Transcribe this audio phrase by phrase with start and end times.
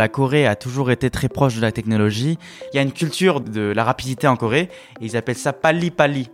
[0.00, 2.38] La Corée a toujours été très proche de la technologie.
[2.72, 5.90] Il y a une culture de la rapidité en Corée et ils appellent ça pali
[5.90, 6.30] pali.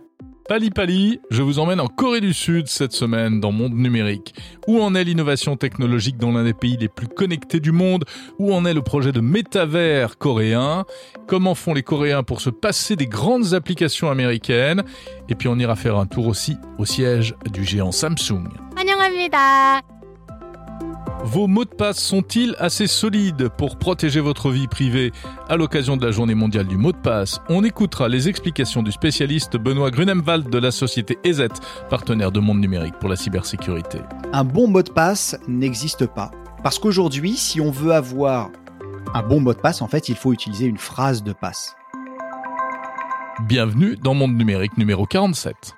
[0.47, 4.33] Pali Pali, je vous emmène en Corée du Sud cette semaine dans Monde Numérique.
[4.69, 8.05] Où en est l'innovation technologique dans l'un des pays les plus connectés du monde?
[8.39, 10.85] Où en est le projet de métavers coréen?
[11.27, 14.83] Comment font les Coréens pour se passer des grandes applications américaines?
[15.27, 18.47] Et puis on ira faire un tour aussi au siège du géant Samsung.
[21.29, 25.11] Vos mots de passe sont-ils assez solides pour protéger votre vie privée?
[25.49, 28.93] À l'occasion de la journée mondiale du mot de passe, on écoutera les explications du
[28.93, 31.49] spécialiste Benoît Grunemwald de la société EZ,
[31.89, 33.99] partenaire de Monde Numérique pour la cybersécurité.
[34.31, 36.31] Un bon mot de passe n'existe pas.
[36.63, 38.49] Parce qu'aujourd'hui, si on veut avoir
[39.13, 41.75] un bon mot de passe, en fait, il faut utiliser une phrase de passe.
[43.49, 45.76] Bienvenue dans Monde Numérique numéro 47.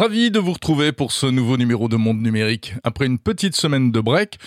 [0.00, 2.72] Ravi de vous retrouver pour ce nouveau numéro de Monde Numérique.
[2.84, 4.38] Après une petite semaine de break,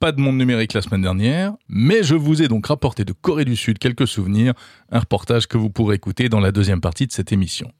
[0.00, 3.44] pas de monde numérique la semaine dernière, mais je vous ai donc rapporté de Corée
[3.44, 4.52] du Sud quelques souvenirs,
[4.90, 7.70] un reportage que vous pourrez écouter dans la deuxième partie de cette émission.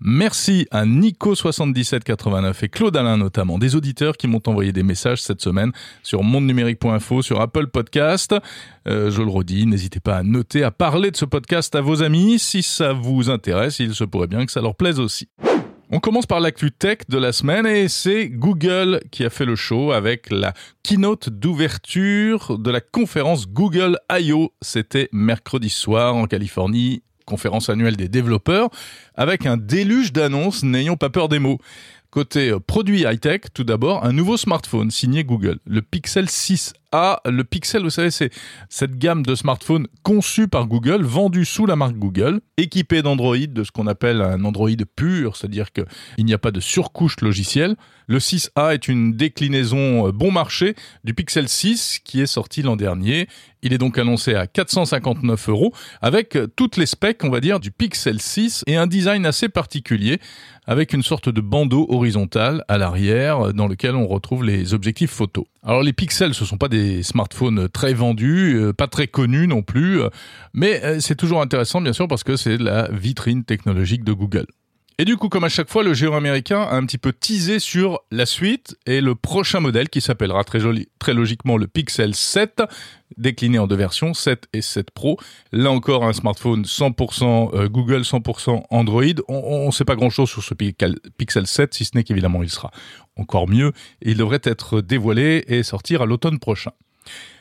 [0.00, 5.40] Merci à Nico7789 et Claude Alain notamment, des auditeurs qui m'ont envoyé des messages cette
[5.40, 5.70] semaine
[6.02, 8.34] sur mondenumérique.info, sur Apple Podcast.
[8.88, 12.02] Euh, je le redis, n'hésitez pas à noter, à parler de ce podcast à vos
[12.02, 12.40] amis.
[12.40, 15.28] Si ça vous intéresse, il se pourrait bien que ça leur plaise aussi.
[15.94, 19.56] On commence par l'actu tech de la semaine et c'est Google qui a fait le
[19.56, 24.54] show avec la keynote d'ouverture de la conférence Google I.O.
[24.62, 28.70] C'était mercredi soir en Californie, conférence annuelle des développeurs,
[29.16, 31.58] avec un déluge d'annonces n'ayons pas peur des mots.
[32.08, 37.44] Côté produit high-tech, tout d'abord, un nouveau smartphone signé Google, le Pixel 6 a le
[37.44, 38.30] Pixel, vous savez, c'est
[38.68, 43.64] cette gamme de smartphones conçue par Google, vendue sous la marque Google, équipée d'Android, de
[43.64, 47.76] ce qu'on appelle un Android pur, c'est-à-dire qu'il n'y a pas de surcouche logicielle.
[48.06, 52.76] Le 6A est une déclinaison euh, bon marché du Pixel 6 qui est sorti l'an
[52.76, 53.28] dernier.
[53.62, 57.60] Il est donc annoncé à 459 euros avec euh, toutes les specs, on va dire,
[57.60, 60.20] du Pixel 6 et un design assez particulier
[60.66, 65.10] avec une sorte de bandeau horizontal à l'arrière euh, dans lequel on retrouve les objectifs
[65.10, 65.46] photo.
[65.64, 69.62] Alors les pixels, ce sont pas des smartphones très vendus, euh, pas très connus non
[69.62, 70.08] plus, euh,
[70.52, 74.46] mais euh, c'est toujours intéressant bien sûr parce que c'est la vitrine technologique de Google.
[75.02, 77.58] Et du coup, comme à chaque fois, le géant américain a un petit peu teasé
[77.58, 80.60] sur la suite et le prochain modèle qui s'appellera très,
[81.00, 82.62] très logiquement le Pixel 7,
[83.16, 85.18] décliné en deux versions, 7 et 7 Pro.
[85.50, 89.02] Là encore, un smartphone 100% Google, 100% Android.
[89.26, 92.70] On ne sait pas grand-chose sur ce Pixel 7, si ce n'est qu'évidemment, il sera
[93.16, 96.70] encore mieux, il devrait être dévoilé et sortir à l'automne prochain.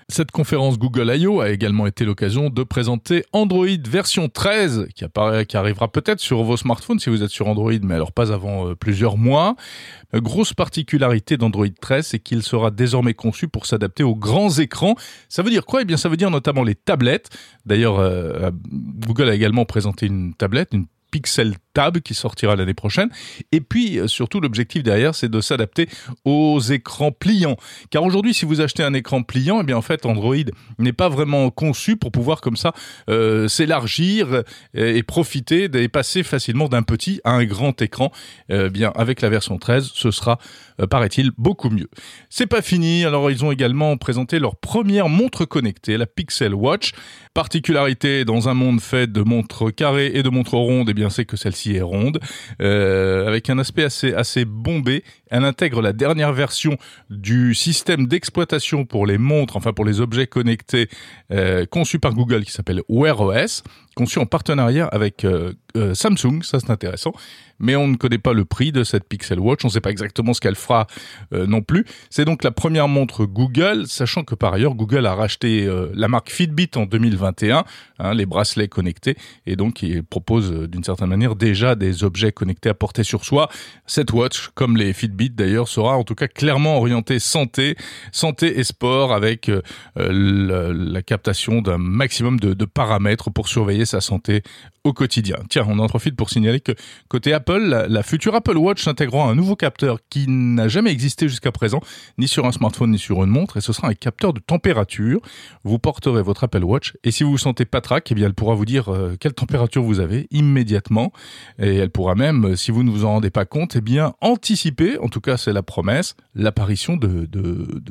[0.09, 1.41] Cette conférence Google I.O.
[1.41, 6.44] a également été l'occasion de présenter Android version 13, qui, apparaît, qui arrivera peut-être sur
[6.44, 9.56] vos smartphones si vous êtes sur Android, mais alors pas avant euh, plusieurs mois.
[10.13, 14.95] Euh, grosse particularité d'Android 13, c'est qu'il sera désormais conçu pour s'adapter aux grands écrans.
[15.29, 15.81] Ça veut dire quoi?
[15.81, 17.29] Eh bien, ça veut dire notamment les tablettes.
[17.66, 23.09] D'ailleurs, euh, Google a également présenté une tablette, une Pixel Tab qui sortira l'année prochaine.
[23.51, 25.87] Et puis euh, surtout l'objectif derrière c'est de s'adapter
[26.25, 27.57] aux écrans pliants.
[27.89, 30.35] Car aujourd'hui si vous achetez un écran pliant, eh bien en fait Android
[30.79, 32.73] n'est pas vraiment conçu pour pouvoir comme ça
[33.09, 34.43] euh, s'élargir
[34.73, 38.11] et, profiter et passer facilement d'un petit à un grand écran.
[38.51, 40.38] Euh, bien avec la version 13 ce sera
[40.89, 41.89] paraît-il beaucoup mieux.
[42.29, 46.91] C'est pas fini, alors ils ont également présenté leur première montre connectée, la Pixel Watch.
[47.33, 51.25] Particularité dans un monde fait de montres carrées et de montres rondes, eh bien c'est
[51.25, 52.19] que celle-ci est ronde,
[52.61, 55.03] euh, avec un aspect assez assez bombé.
[55.29, 56.77] Elle intègre la dernière version
[57.09, 60.89] du système d'exploitation pour les montres, enfin pour les objets connectés,
[61.31, 63.63] euh, conçu par Google qui s'appelle Wear OS
[63.96, 67.13] conçu en partenariat avec euh, euh, Samsung, ça c'est intéressant,
[67.59, 69.91] mais on ne connaît pas le prix de cette Pixel Watch, on ne sait pas
[69.91, 70.88] exactement ce qu'elle fera
[71.34, 71.85] euh, non plus.
[72.09, 76.30] C'est donc la première montre Google, sachant que par ailleurs Google a racheté la marque
[76.30, 77.63] Fitbit en 2021,
[78.00, 82.69] hein, les bracelets connectés, et donc il propose d'une certaine manière déjà des objets connectés
[82.69, 83.50] à porter sur soi.
[83.86, 87.75] Cette watch, comme les Fitbit d'ailleurs, sera en tout cas clairement orientée santé,
[88.12, 89.51] santé et sport, avec
[89.95, 94.41] la, captation d'un maximum de paramètres pour surveiller sa santé
[94.83, 95.38] au quotidien.
[95.49, 96.71] Tiens, on en profite pour signaler que
[97.07, 101.51] côté Apple, la, future Apple Watch intégrera un nouveau capteur qui n'a jamais existé jusqu'à
[101.51, 101.79] présent,
[102.17, 105.21] ni sur un smartphone ni sur une montre, et ce sera un capteur de température.
[105.63, 108.33] Vous porterez votre Apple Watch, et si vous vous sentez pas trac, eh bien elle
[108.33, 111.11] pourra vous dire euh, quelle température vous avez immédiatement,
[111.59, 114.13] et elle pourra même, euh, si vous ne vous en rendez pas compte, eh bien
[114.21, 117.27] anticiper, en tout cas c'est la promesse, l'apparition de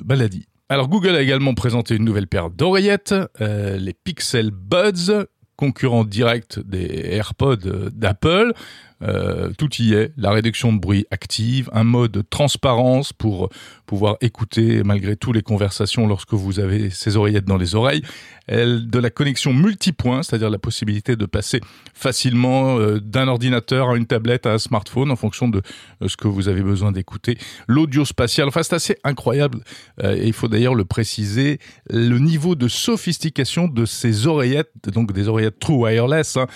[0.04, 0.46] maladies.
[0.70, 5.26] Alors Google a également présenté une nouvelle paire d'oreillettes, euh, les Pixel Buds,
[5.60, 8.54] concurrent direct des AirPods d'Apple.
[9.02, 13.50] Euh, tout y est, la réduction de bruit active, un mode de transparence pour
[13.84, 18.02] pouvoir écouter malgré tout les conversations lorsque vous avez ces oreillettes dans les oreilles,
[18.50, 21.60] de la connexion multipoint, c'est-à-dire la possibilité de passer
[21.94, 25.62] facilement euh, d'un ordinateur à une tablette à un smartphone en fonction de
[26.02, 27.38] euh, ce que vous avez besoin d'écouter,
[27.68, 29.60] l'audio spatial, enfin c'est assez incroyable.
[30.02, 31.58] Et il faut d'ailleurs le préciser,
[31.88, 36.46] le niveau de sophistication de ces oreillettes, donc des oreillettes true wireless, hein,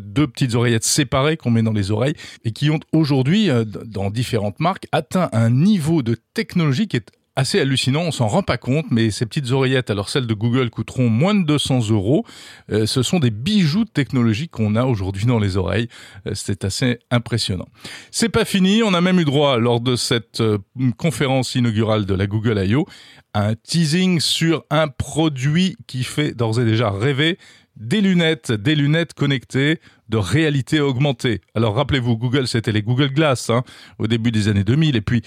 [0.00, 2.14] deux petites oreillettes séparées qu'on met dans les oreilles
[2.44, 3.48] et qui ont aujourd'hui,
[3.86, 8.42] dans différentes marques, atteint un niveau de technologie qui est assez hallucinant, on s'en rend
[8.42, 12.26] pas compte, mais ces petites oreillettes, alors celles de Google coûteront moins de 200 euros.
[12.70, 15.88] Euh, ce sont des bijoux de technologie qu'on a aujourd'hui dans les oreilles.
[16.26, 17.68] Euh, c'est assez impressionnant.
[18.10, 20.58] C'est pas fini, on a même eu droit lors de cette euh,
[20.98, 22.86] conférence inaugurale de la Google I.O.
[23.32, 27.38] à un teasing sur un produit qui fait d'ores et déjà rêver
[27.76, 31.40] des lunettes, des lunettes connectées de réalité augmentée.
[31.54, 33.62] Alors rappelez-vous, Google, c'était les Google Glass hein,
[33.98, 35.22] au début des années 2000, et puis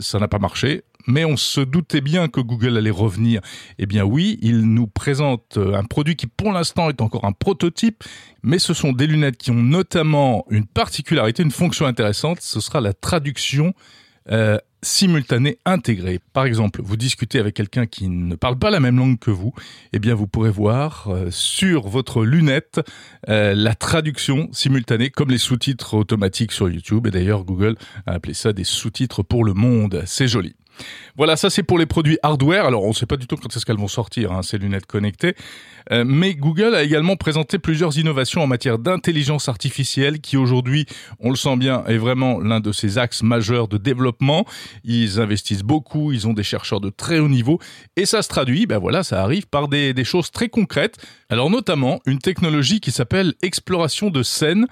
[0.00, 3.40] ça n'a pas marché mais on se doutait bien que Google allait revenir.
[3.78, 7.32] Eh bien oui, il nous présente euh, un produit qui pour l'instant est encore un
[7.32, 8.04] prototype,
[8.42, 12.80] mais ce sont des lunettes qui ont notamment une particularité, une fonction intéressante, ce sera
[12.80, 13.74] la traduction
[14.30, 16.20] euh, simultanée intégrée.
[16.32, 19.54] Par exemple, vous discutez avec quelqu'un qui ne parle pas la même langue que vous,
[19.92, 22.80] eh bien vous pourrez voir euh, sur votre lunette
[23.26, 27.76] la traduction simultanée comme les sous-titres automatiques sur YouTube et d'ailleurs Google
[28.06, 30.02] a appelé ça des sous-titres pour le monde.
[30.06, 30.54] C'est joli.
[31.16, 32.66] Voilà, ça c'est pour les produits hardware.
[32.66, 34.86] Alors on ne sait pas du tout quand est-ce qu'elles vont sortir, hein, ces lunettes
[34.86, 35.34] connectées.
[35.92, 40.86] Euh, mais Google a également présenté plusieurs innovations en matière d'intelligence artificielle qui aujourd'hui,
[41.20, 44.46] on le sent bien, est vraiment l'un de ces axes majeurs de développement.
[44.84, 47.60] Ils investissent beaucoup, ils ont des chercheurs de très haut niveau
[47.96, 50.96] et ça se traduit, ben voilà, ça arrive par des choses très concrètes.
[51.28, 54.66] Alors notamment une technologie qui s'appelle exploration de scène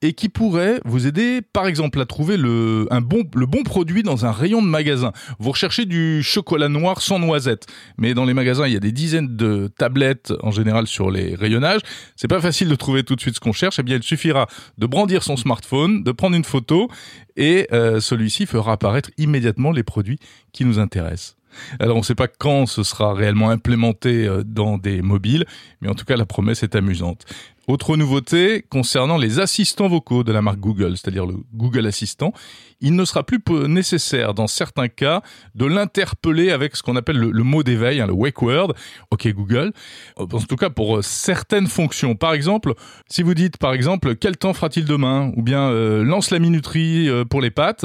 [0.00, 4.62] et qui pourrait vous aider, par exemple, à trouver le, bon produit dans un rayon
[4.62, 5.12] de magasin.
[5.38, 7.66] Vous recherchez du chocolat noir sans noisette,
[7.96, 11.34] mais dans les magasins, il y a des dizaines de tablettes en général sur les
[11.34, 11.80] rayonnages.
[12.14, 13.78] C'est pas facile de trouver tout de suite ce qu'on cherche.
[13.78, 14.46] Eh bien, il suffira
[14.78, 16.88] de brandir son smartphone, de prendre une photo,
[17.36, 20.18] et euh, celui-ci fera apparaître immédiatement les produits
[20.52, 21.38] qui nous intéressent.
[21.80, 25.44] Alors on ne sait pas quand ce sera réellement implémenté euh, dans des mobiles,
[25.80, 27.24] mais en tout cas la promesse est amusante.
[27.68, 32.32] Autre nouveauté concernant les assistants vocaux de la marque Google, c'est-à-dire le Google Assistant,
[32.80, 35.20] il ne sera plus nécessaire dans certains cas
[35.54, 38.72] de l'interpeller avec ce qu'on appelle le, mot d'éveil, hein, le wake word.
[39.10, 39.72] Ok Google,
[40.16, 42.14] en tout cas pour euh, certaines fonctions.
[42.14, 42.72] Par exemple,
[43.06, 47.10] si vous dites par exemple quel temps fera-t-il demain, ou bien euh, lance la minuterie
[47.28, 47.84] pour les pattes,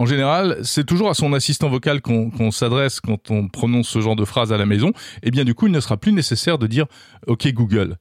[0.00, 4.16] en général, c'est toujours à son assistant vocal qu'on s'adresse quand on prononce ce genre
[4.16, 4.88] de phrase à la maison.
[4.88, 6.86] Et eh bien du coup, il ne sera plus nécessaire de dire
[7.26, 7.98] OK Google.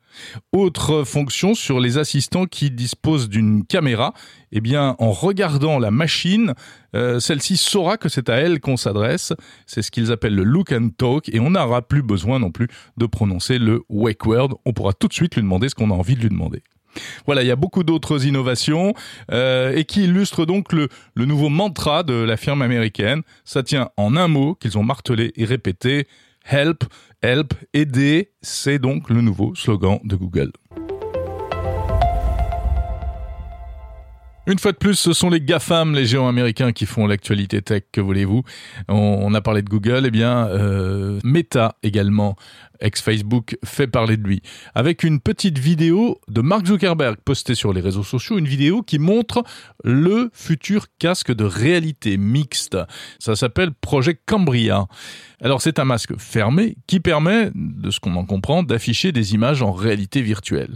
[0.54, 4.14] Autre fonction sur les assistants qui disposent d'une caméra,
[4.54, 6.54] eh bien en regardant la machine,
[6.96, 9.34] euh, celle-ci saura que c'est à elle qu'on s'adresse.
[9.66, 12.70] C'est ce qu'ils appellent le look and talk et on n'aura plus besoin non plus
[12.96, 14.58] de prononcer le wake word.
[14.64, 16.64] On pourra tout de suite lui demander ce qu'on a envie de lui demander.
[17.26, 18.94] Voilà, il y a beaucoup d'autres innovations
[19.32, 23.22] euh, et qui illustrent donc le, le nouveau mantra de la firme américaine.
[23.46, 26.08] Ça tient en un mot qu'ils ont martelé et répété.
[26.46, 26.84] Help,
[27.22, 30.52] help, aider, c'est donc le nouveau slogan de Google.
[34.50, 37.84] Une fois de plus, ce sont les GAFAM, les géants américains, qui font l'actualité tech,
[37.92, 38.42] que voulez-vous.
[38.88, 42.36] On, a parlé de Google, eh bien, euh, Meta également,
[42.80, 44.42] ex-Facebook, fait parler de lui.
[44.74, 48.98] Avec une petite vidéo de Mark Zuckerberg postée sur les réseaux sociaux, une vidéo qui
[48.98, 49.44] montre
[49.84, 52.76] le futur casque de réalité mixte.
[53.20, 54.88] Ça s'appelle Project Cambria.
[55.42, 59.62] Alors c'est un masque fermé qui permet, de ce qu'on en comprend, d'afficher des images
[59.62, 60.76] en réalité virtuelle.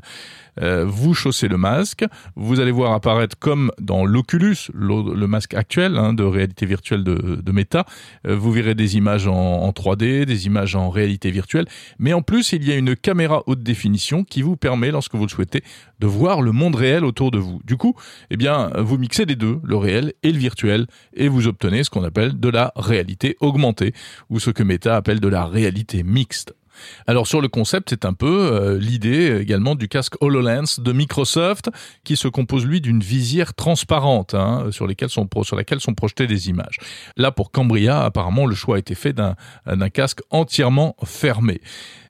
[0.62, 2.06] Euh, vous chaussez le masque,
[2.36, 7.52] vous allez voir apparaître comme dans l'Oculus, le masque actuel hein, de réalité virtuelle de,
[7.52, 7.86] Meta,
[8.28, 11.66] euh, vous verrez des images en, en 3D, des images en réalité virtuelle,
[12.00, 15.26] mais en plus il y a une caméra haute définition qui vous permet, lorsque vous
[15.26, 15.64] le souhaitez,
[16.00, 17.62] de voir le monde réel autour de vous.
[17.64, 17.96] Du coup,
[18.30, 21.90] eh bien, vous mixez les deux, le réel et le virtuel, et vous obtenez ce
[21.90, 23.94] qu'on appelle de la réalité augmentée,
[24.30, 26.54] ou ce que Meta appelle de la réalité mixte.
[27.08, 31.70] Alors sur le concept, c'est un peu euh, l'idée également du casque HoloLens de Microsoft
[32.04, 36.28] qui se compose lui d'une visière transparente hein, sur, lesquelles sont, sur laquelle sont projetées
[36.28, 36.78] des images.
[37.18, 39.36] Là pour Cambria, apparemment le choix a été fait d'un
[39.90, 41.62] casque entièrement fermé.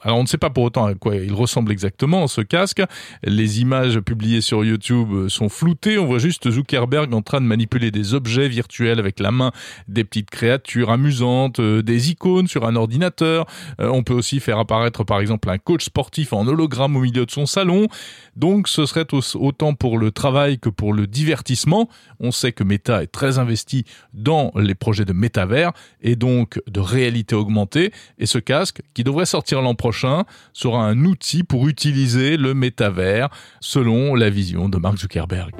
[0.03, 2.83] Alors on ne sait pas pour autant à quoi il ressemble exactement ce casque.
[3.23, 5.97] Les images publiées sur YouTube sont floutées.
[5.97, 9.51] On voit juste Zuckerberg en train de manipuler des objets virtuels avec la main,
[9.87, 13.45] des petites créatures amusantes, euh, des icônes sur un ordinateur.
[13.79, 17.25] Euh, on peut aussi faire apparaître par exemple un coach sportif en hologramme au milieu
[17.25, 17.87] de son salon.
[18.35, 21.89] Donc ce serait autant pour le travail que pour le divertissement.
[22.19, 26.79] On sait que Meta est très investi dans les projets de métavers et donc de
[26.79, 27.91] réalité augmentée.
[28.17, 33.29] Et ce casque, qui devrait sortir l'an prochain, sera un outil pour utiliser le métavers
[33.59, 35.53] selon la vision de Mark Zuckerberg.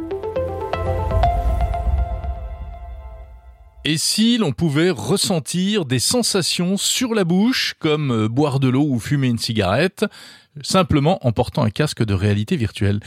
[3.85, 8.85] Et si l'on pouvait ressentir des sensations sur la bouche, comme euh, boire de l'eau
[8.87, 10.05] ou fumer une cigarette,
[10.61, 13.01] simplement en portant un casque de réalité virtuelle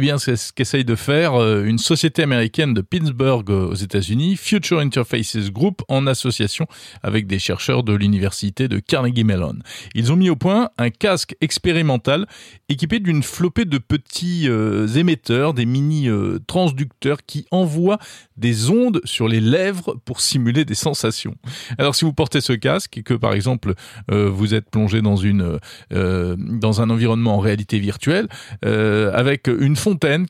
[0.00, 3.74] eh bien, c'est ce qu'essaye de faire euh, une société américaine de Pittsburgh euh, aux
[3.74, 6.66] États-Unis, Future Interfaces Group, en association
[7.02, 9.56] avec des chercheurs de l'université de Carnegie Mellon.
[9.94, 12.26] Ils ont mis au point un casque expérimental
[12.70, 16.08] équipé d'une flopée de petits euh, émetteurs, des mini
[16.46, 17.98] transducteurs qui envoient
[18.38, 21.34] des ondes sur les lèvres pour simuler des sensations.
[21.76, 23.74] Alors, si vous portez ce casque et que, par exemple,
[24.08, 25.58] vous êtes plongé dans une
[25.90, 28.28] dans un environnement en réalité virtuelle
[28.62, 29.76] avec une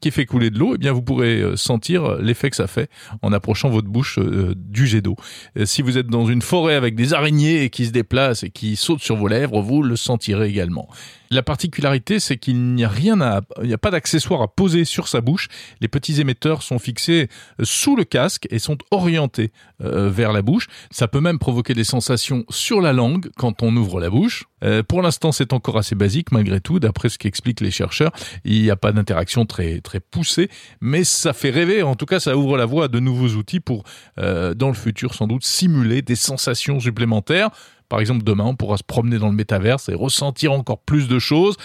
[0.01, 2.89] qui fait couler de l'eau, eh bien vous pourrez euh, sentir l'effet que ça fait
[3.23, 5.17] en approchant votre bouche euh, du jet d'eau.
[5.57, 8.77] Euh, si vous êtes dans une forêt avec des araignées qui se déplacent et qui
[8.77, 10.89] sautent sur vos lèvres, vous le sentirez également.
[11.31, 14.85] La particularité, c'est qu'il n'y a rien à, il n'y a pas d'accessoire à poser
[14.85, 15.49] sur sa bouche.
[15.81, 17.29] Les petits émetteurs sont fixés
[17.63, 20.67] sous le casque et sont orientés vers la bouche.
[20.91, 24.45] Ça peut même provoquer des sensations sur la langue quand on ouvre la bouche.
[24.89, 28.13] pour l'instant, c'est encore assez basique malgré tout, d'après ce qu'expliquent les chercheurs.
[28.45, 30.49] Il n'y a pas d'interaction très très poussée,
[30.81, 31.83] mais ça fait rêver.
[31.83, 33.85] En tout cas, ça ouvre la voie à de nouveaux outils pour,
[34.19, 37.51] euh, dans le futur, sans doute simuler des sensations supplémentaires.
[37.91, 41.19] Par exemple, demain, on pourra se promener dans le métaverse et ressentir encore plus de
[41.19, 41.57] choses.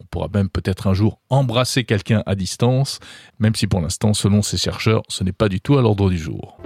[0.00, 3.00] On pourra même peut-être un jour embrasser quelqu'un à distance,
[3.40, 6.18] même si pour l'instant, selon ces chercheurs, ce n'est pas du tout à l'ordre du
[6.18, 6.56] jour.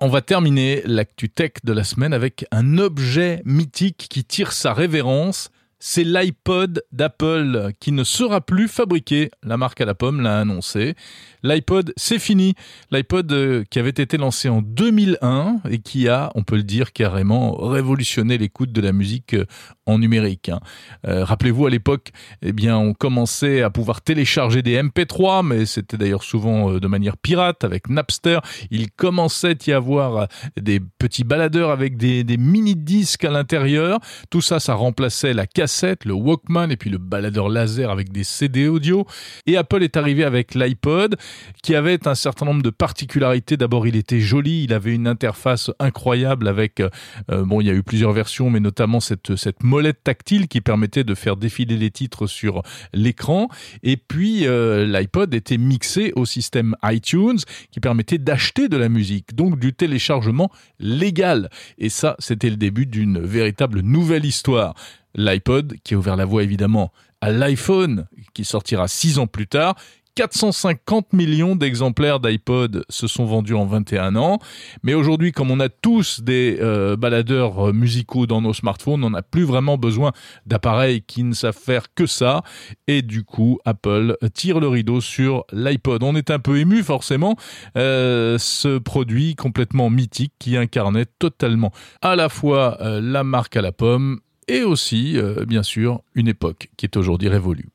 [0.00, 4.72] On va terminer l'actu tech de la semaine avec un objet mythique qui tire sa
[4.72, 9.30] révérence c'est l'iPod d'Apple qui ne sera plus fabriqué.
[9.42, 10.94] La marque à la pomme l'a annoncé.
[11.42, 12.54] L'iPod, c'est fini.
[12.90, 16.92] L'iPod euh, qui avait été lancé en 2001 et qui a, on peut le dire,
[16.92, 19.46] carrément révolutionné l'écoute de la musique euh,
[19.88, 20.50] en numérique.
[20.50, 20.60] Hein.
[21.06, 25.96] Euh, rappelez-vous, à l'époque, eh bien, on commençait à pouvoir télécharger des MP3, mais c'était
[25.96, 28.38] d'ailleurs souvent de manière pirate avec Napster.
[28.70, 30.28] Il commençait à y avoir
[30.60, 33.98] des petits baladeurs avec des, mini-disques à l'intérieur.
[34.30, 38.24] Tout ça, ça remplaçait la cassette, le Walkman et puis le baladeur laser avec des
[38.24, 39.06] CD audio.
[39.46, 41.16] Et Apple est arrivé avec l'iPod
[41.62, 43.56] qui avait un certain nombre de particularités.
[43.56, 46.90] D'abord, il était joli, il avait une interface incroyable avec, euh,
[47.30, 51.04] bon, il y a eu plusieurs versions, mais notamment cette, cette molette tactile qui permettait
[51.04, 53.46] de faire défiler les titres sur l'écran.
[53.84, 57.38] Et puis, euh, l'iPod était mixé au système iTunes
[57.70, 61.48] qui permettait d'acheter de la musique, donc du téléchargement légal.
[61.78, 64.74] Et ça, c'était le début d'une véritable nouvelle histoire.
[65.14, 69.76] L'iPod qui a ouvert la voie évidemment à l'iPhone qui sortira six ans plus tard
[70.18, 74.40] 450 millions d'exemplaires d'iPod se sont vendus en 21 ans.
[74.82, 79.22] Mais aujourd'hui, comme on a tous des euh, baladeurs musicaux dans nos smartphones, on n'a
[79.22, 80.10] plus vraiment besoin
[80.44, 82.42] d'appareils qui ne savent faire que ça.
[82.88, 86.02] Et du coup, Apple tire le rideau sur l'iPod.
[86.02, 87.36] On est un peu ému forcément.
[87.76, 91.72] Euh, ce produit complètement mythique qui incarnait totalement
[92.02, 96.70] à la fois euh, la marque à la pomme et aussi, bien sûr, une époque
[96.78, 97.68] qui est aujourd'hui révolue.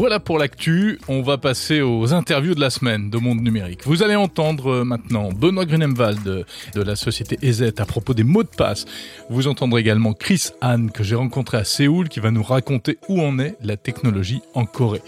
[0.00, 0.98] Voilà pour l'actu.
[1.08, 3.82] On va passer aux interviews de la semaine de Monde Numérique.
[3.84, 8.42] Vous allez entendre euh, maintenant Benoît Grunemwald de, la société EZ à propos des mots
[8.42, 8.86] de passe.
[9.28, 13.20] Vous entendrez également Chris Han que j'ai rencontré à Séoul qui va nous raconter où
[13.20, 15.02] en est la technologie en Corée.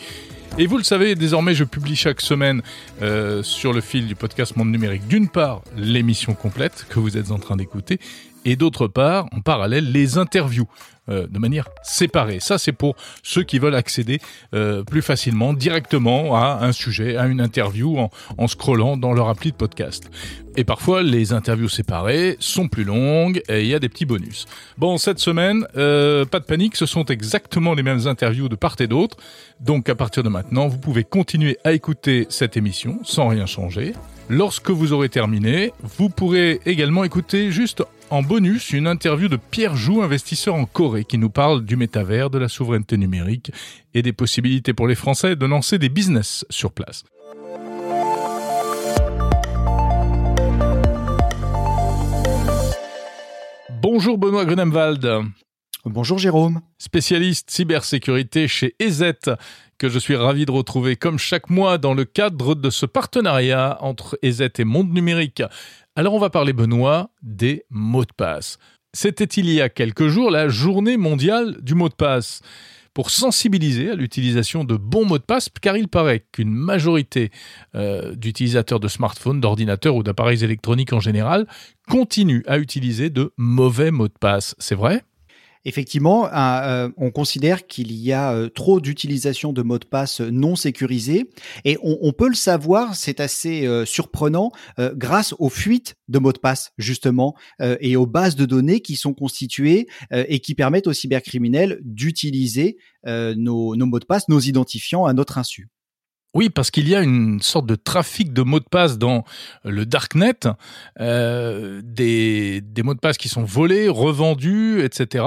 [0.59, 2.61] Et vous le savez, désormais, je publie chaque semaine
[3.01, 7.31] euh, sur le fil du podcast Monde Numérique, d'une part, l'émission complète que vous êtes
[7.31, 7.99] en train d'écouter,
[8.45, 10.69] et d'autre part, en parallèle, les interviews.
[11.09, 12.39] Euh, de manière séparée.
[12.39, 12.95] Ça, c'est pour
[13.25, 14.21] ceux qui veulent accéder
[14.55, 19.29] euh, plus facilement, directement à un sujet, à une interview, en, en scrollant dans leur
[19.29, 20.09] appli de podcast.
[20.57, 24.47] Et parfois, les interviews séparées sont plus longues et il y a des petits bonus.
[24.79, 28.77] Bon, cette semaine, euh, pas de panique, ce sont exactement les mêmes interviews de part
[28.79, 29.17] et d'autre.
[29.59, 33.93] Donc, à partir de maintenant, vous pouvez continuer à écouter cette émission sans rien changer.
[34.29, 37.83] Lorsque vous aurez terminé, vous pourrez également écouter juste
[38.13, 42.29] en bonus une interview de Pierre Joux, investisseur en Corée, qui nous parle du métavers,
[42.29, 43.51] de la souveraineté numérique
[43.95, 47.05] et des possibilités pour les Français de lancer des business sur place.
[53.81, 55.09] Bonjour Benoît Grunemwald.
[55.87, 56.61] Bonjour Jérôme.
[56.77, 59.15] Spécialiste cybersécurité chez EZ,
[59.83, 63.79] que je suis ravi de retrouver comme chaque mois dans le cadre de ce partenariat
[63.81, 65.43] entre EZ et Monde Numérique.
[65.97, 68.59] Alors on va parler, Benoît, des mots de passe.
[68.93, 72.43] C'était il y a quelques jours la journée mondiale du mot de passe
[72.95, 77.33] pour sensibiliser à l'utilisation de bons mots de passe, car il paraît qu'une majorité
[77.75, 81.49] euh, d'utilisateurs de smartphones, d'ordinateurs ou d'appareils électroniques en général
[81.89, 84.55] continuent à utiliser de mauvais mots de passe.
[84.61, 85.03] C'est vrai?
[85.65, 90.57] Effectivement, euh, on considère qu'il y a euh, trop d'utilisation de mots de passe non
[90.57, 91.31] sécurisés
[91.65, 96.39] et on, peut le savoir, c'est assez euh, surprenant, grâce aux fuites de mots de
[96.39, 101.81] passe justement et aux bases de données qui sont constituées et qui permettent aux cybercriminels
[101.83, 102.77] d'utiliser
[103.07, 105.72] nos, nos mots de passe, nos identifiants à notre insu.
[106.35, 109.25] Oui, parce qu'il y a une sorte de trafic de mots de passe dans
[109.65, 110.41] le darknet,
[110.99, 115.25] euh, des, des mots de passe qui sont volés, revendus, etc.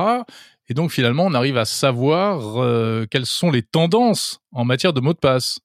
[0.68, 5.02] Et donc finalement, on arrive à savoir euh, quelles sont les tendances en matière de
[5.02, 5.60] mots de passe.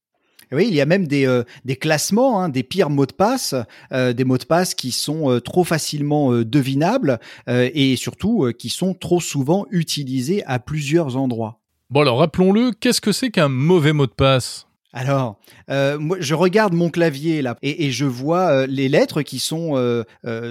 [0.53, 3.55] Oui, il y a même des, euh, des classements, hein, des pires mots de passe,
[3.93, 8.95] euh, des mots de passe qui sont euh, trop facilement devinables et surtout qui sont
[8.95, 11.61] trop souvent utilisés à plusieurs endroits.
[11.91, 14.67] Bon alors rappelons-le, qu'est-ce que c'est qu'un mauvais mot de passe?
[14.93, 15.39] Alors,
[15.71, 20.05] euh, je regarde mon clavier là et, je vois euh, les lettres qui sont euh,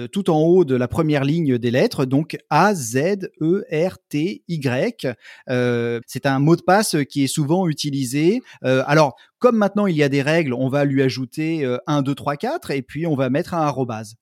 [0.08, 4.42] tout en haut de la première ligne des lettres, donc A Z E R T
[4.48, 5.06] Y.
[5.46, 8.42] c'est un mot de passe qui est souvent utilisé.
[8.62, 12.36] alors, comme maintenant il y a des règles, on va lui ajouter 1, 2, 3,
[12.36, 14.14] 4 et puis on va mettre un arrobase.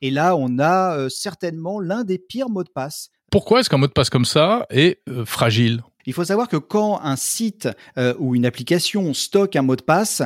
[0.00, 3.10] Et là, on a certainement l'un des pires mots de passe.
[3.30, 5.82] Pourquoi est-ce qu'un mot de passe comme ça est fragile?
[6.06, 9.82] Il faut savoir que quand un site euh, ou une application stocke un mot de
[9.82, 10.22] passe,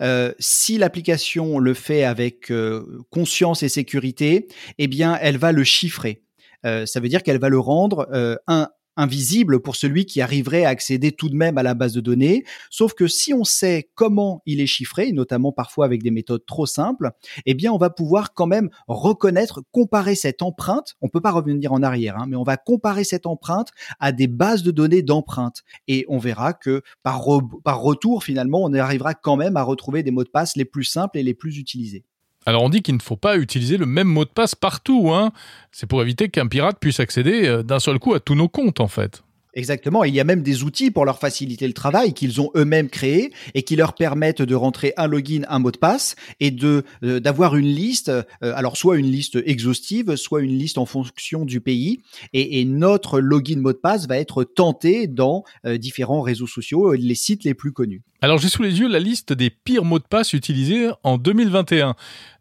[0.00, 4.48] euh, si l'application le fait avec euh, conscience et sécurité,
[4.78, 6.22] eh bien, elle va le chiffrer.
[6.62, 8.08] ça veut dire qu'elle va le rendre
[8.46, 12.00] un, invisible pour celui qui arriverait à accéder tout de même à la base de
[12.00, 12.44] données.
[12.70, 16.66] Sauf que si on sait comment il est chiffré, notamment parfois avec des méthodes trop
[16.66, 17.10] simples,
[17.46, 20.94] eh bien, on va pouvoir quand même reconnaître, comparer cette empreinte.
[21.00, 23.70] On peut pas revenir en arrière, hein, mais on va comparer cette empreinte
[24.00, 25.62] à des bases de données d'empreintes.
[25.88, 27.22] Et on verra que par,
[27.64, 30.84] par retour, finalement, on arrivera quand même à retrouver des mots de passe les plus
[30.84, 32.04] simples et les plus utilisés.
[32.46, 35.10] Alors on dit qu'il ne faut pas utiliser le même mot de passe partout.
[35.12, 35.32] Hein.
[35.72, 38.80] C'est pour éviter qu'un pirate puisse accéder euh, d'un seul coup à tous nos comptes
[38.80, 39.22] en fait.
[39.56, 40.02] Exactement.
[40.02, 43.32] Il y a même des outils pour leur faciliter le travail qu'ils ont eux-mêmes créés
[43.54, 47.20] et qui leur permettent de rentrer un login, un mot de passe et de euh,
[47.20, 48.08] d'avoir une liste.
[48.08, 52.00] Euh, alors soit une liste exhaustive, soit une liste en fonction du pays.
[52.32, 57.44] Et, notre login mot de passe va être tenté dans différents réseaux sociaux, les sites
[57.44, 58.02] les plus connus.
[58.24, 61.94] Alors j'ai sous les yeux la liste des pires mots de passe utilisés en 2021.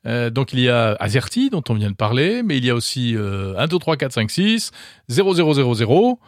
[0.06, 2.76] Euh, donc il y a Azerty dont on vient de parler, mais il y a
[2.76, 4.72] aussi euh, 1, 2, 3, 4, 5, 6,
[5.10, 6.20] 0, 0, 0, 0.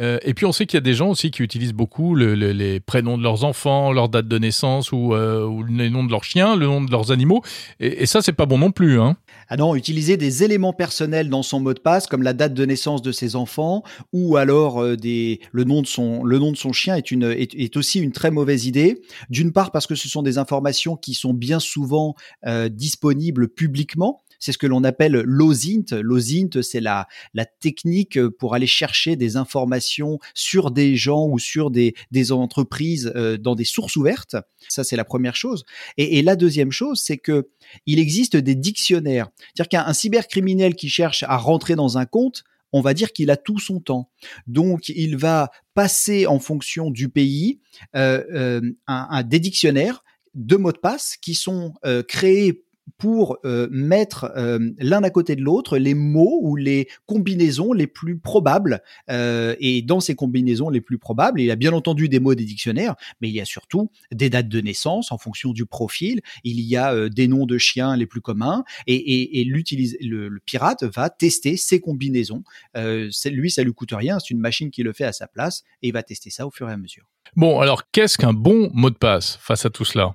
[0.00, 2.34] Euh, et puis on sait qu'il y a des gens aussi qui utilisent beaucoup le,
[2.34, 6.10] les prénoms de leurs enfants, leur date de naissance ou, euh, ou, les noms de
[6.10, 7.42] leurs chiens, le nom de leurs animaux.
[7.78, 9.00] Et, et ça c'est pas bon non plus.
[9.00, 9.16] Hein.
[9.48, 12.64] Ah non, utiliser des éléments personnels dans son mot de passe, comme la date de
[12.64, 16.72] naissance de ses enfants, ou alors euh, le nom de son, le nom de son
[16.72, 19.02] chien est aussi une très mauvaise idée.
[19.28, 22.14] D'une part parce que ce sont des informations qui sont bien souvent
[22.46, 22.70] euh,
[23.54, 24.22] publiquement.
[24.38, 25.84] C'est ce que l'on appelle l'OSINT.
[26.00, 27.06] L'OSINT, c'est la,
[27.60, 31.94] technique pour aller chercher des informations sur des gens ou sur des,
[32.32, 34.34] entreprises euh, dans des sources ouvertes.
[34.68, 35.64] Ça, c'est la première chose.
[35.96, 37.50] Et, la deuxième chose, c'est que
[37.86, 39.28] il existe des dictionnaires.
[39.54, 43.36] C'est-à-dire qu'un cybercriminel qui cherche à rentrer dans un compte, on va dire qu'il a
[43.36, 44.10] tout son temps.
[44.46, 47.60] Donc, il va passer en fonction du pays
[47.94, 50.02] euh, euh, un, des dictionnaires
[50.34, 52.64] de mots de passe qui sont euh, créés
[52.98, 57.86] pour euh, mettre euh, l'un à côté de l'autre les mots ou les combinaisons les
[57.86, 58.82] plus probables.
[59.10, 62.34] Euh, et dans ces combinaisons les plus probables, il y a bien entendu des mots
[62.34, 66.20] des dictionnaires, mais il y a surtout des dates de naissance en fonction du profil.
[66.44, 68.64] Il y a des noms de chiens les plus communs.
[68.86, 72.42] Et, et, et le, le, pirate va tester ces combinaisons.
[72.74, 74.18] lui, ça lui coûte rien.
[74.18, 76.50] C'est une machine qui le fait à sa place et il va tester ça au
[76.50, 77.04] fur et à mesure.
[77.36, 80.14] Bon, alors qu'est-ce qu'un bon mot de passe face à tout cela?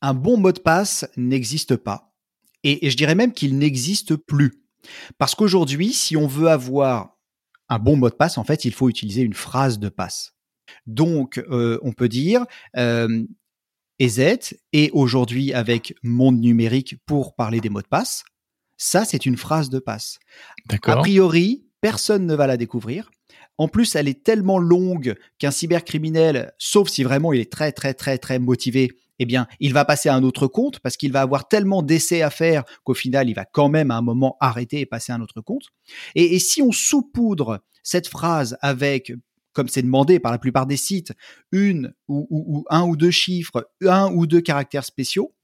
[0.00, 2.11] Un bon mot de passe n'existe pas.
[2.64, 4.52] Et, je dirais même qu'il n'existe plus.
[5.18, 7.16] Parce qu'aujourd'hui, si on veut avoir
[7.68, 10.34] un bon mot de passe, en fait, il faut utiliser une phrase de passe.
[10.86, 12.44] Donc, euh, on peut dire
[12.76, 13.24] euh,
[13.98, 18.24] EZ et aujourd'hui avec monde numérique pour parler des mots de passe.
[18.76, 20.18] Ça, c'est une phrase de passe.
[20.82, 23.10] A priori, personne ne va la découvrir.
[23.58, 27.94] En plus, elle est tellement longue qu'un cybercriminel, sauf si vraiment il est très très
[27.94, 31.20] très très motivé, eh bien, il va passer à un autre compte parce qu'il va
[31.20, 34.80] avoir tellement d'essais à faire qu'au final, il va quand même à un moment arrêter
[34.80, 35.64] et passer à un autre compte.
[36.14, 39.12] Et, si on saupoudre cette phrase avec
[39.52, 41.12] comme c'est demandé par la plupart des sites,
[41.50, 45.34] une ou, ou, un ou deux chiffres, un ou deux caractères spéciaux,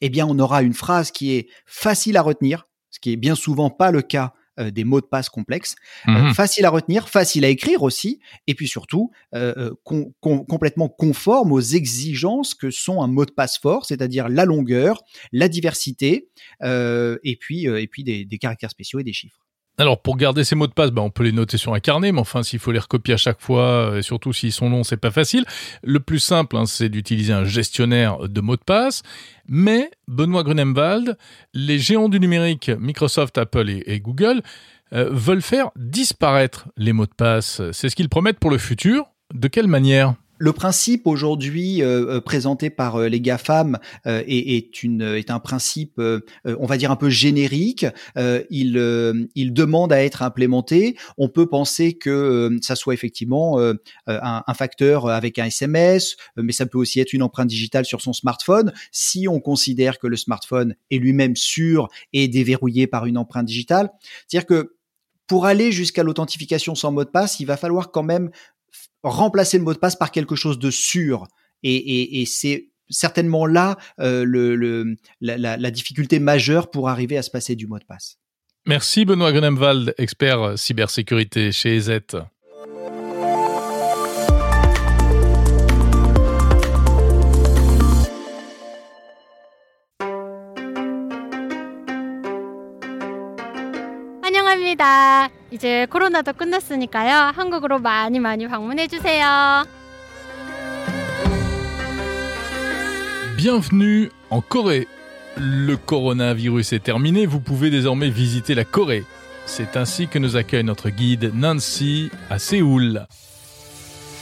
[0.00, 3.34] eh bien, on aura une phrase qui est facile à retenir, ce qui est bien
[3.34, 5.74] souvent pas le cas euh, des mots de passe complexes,
[6.08, 6.34] euh, Mhm.
[6.34, 10.10] facile à retenir, facile à écrire aussi, et puis surtout euh, euh,
[10.48, 15.48] complètement conforme aux exigences que sont un mot de passe fort, c'est-à-dire la longueur, la
[15.48, 16.28] diversité,
[16.62, 19.45] euh, et puis euh, et puis des, des caractères spéciaux et des chiffres.
[19.78, 22.10] Alors pour garder ces mots de passe, bah, on peut les noter sur un carnet,
[22.10, 24.84] mais enfin s'il faut les recopier à chaque fois, euh, et surtout s'ils sont longs,
[24.84, 25.44] c'est pas facile.
[25.82, 29.02] Le plus simple, hein, c'est d'utiliser un gestionnaire de mots de passe.
[29.48, 31.18] Mais Benoît Grunemwald,
[31.52, 34.42] les géants du numérique, Microsoft, Apple et, Google,
[34.92, 37.60] euh, veulent faire disparaître les mots de passe.
[37.72, 39.04] C'est ce qu'ils promettent pour le futur.
[39.34, 40.14] De quelle manière?
[40.38, 45.30] Le principe aujourd'hui euh, euh, présenté par euh, les GAFAM euh, est, est, une, est
[45.30, 47.86] un principe, euh, euh, on va dire un peu générique.
[48.50, 50.96] Il, il demande à être implémenté.
[51.16, 53.74] On peut penser que ça soit effectivement un,
[54.46, 58.12] un facteur avec un SMS, mais ça peut aussi être une empreinte digitale sur son
[58.12, 58.72] smartphone.
[58.92, 63.90] Si on considère que le smartphone est lui-même sûr et déverrouillé par une empreinte digitale,
[64.26, 64.76] c'est-à-dire que
[65.26, 68.30] pour aller jusqu'à l'authentification sans mot de passe, il va falloir quand même
[69.14, 71.26] remplacer le mot de passe par quelque chose de sûr.
[71.62, 77.56] Et, c'est certainement là euh, le, la, la, difficulté majeure pour arriver à se passer
[77.56, 78.18] du mot de passe.
[78.66, 82.00] Merci Benoît Grunemwald, expert cybersécurité chez EZ.
[95.55, 97.31] 이제 코로나도 끝났으니까요.
[97.35, 99.65] 한국으로 많이 많이 방문해 주세요.
[103.37, 104.87] Bienvenue en Corée.
[105.37, 109.03] Le coronavirus est terminé, vous pouvez désormais visiter la Corée.
[109.45, 113.07] C'est ainsi que nous accueille notre guide Nancy à Séoul.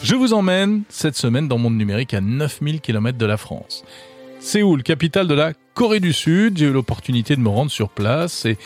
[0.01, 3.83] Je vous emmène cette semaine dans Monde Numérique à 9000 km de la France.
[4.39, 8.45] Séoul, capitale de la Corée du Sud, j'ai eu l'opportunité de me rendre sur place
[8.45, 8.57] et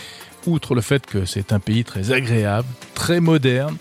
[0.46, 3.76] outre le fait que c'est un pays très agréable, très moderne,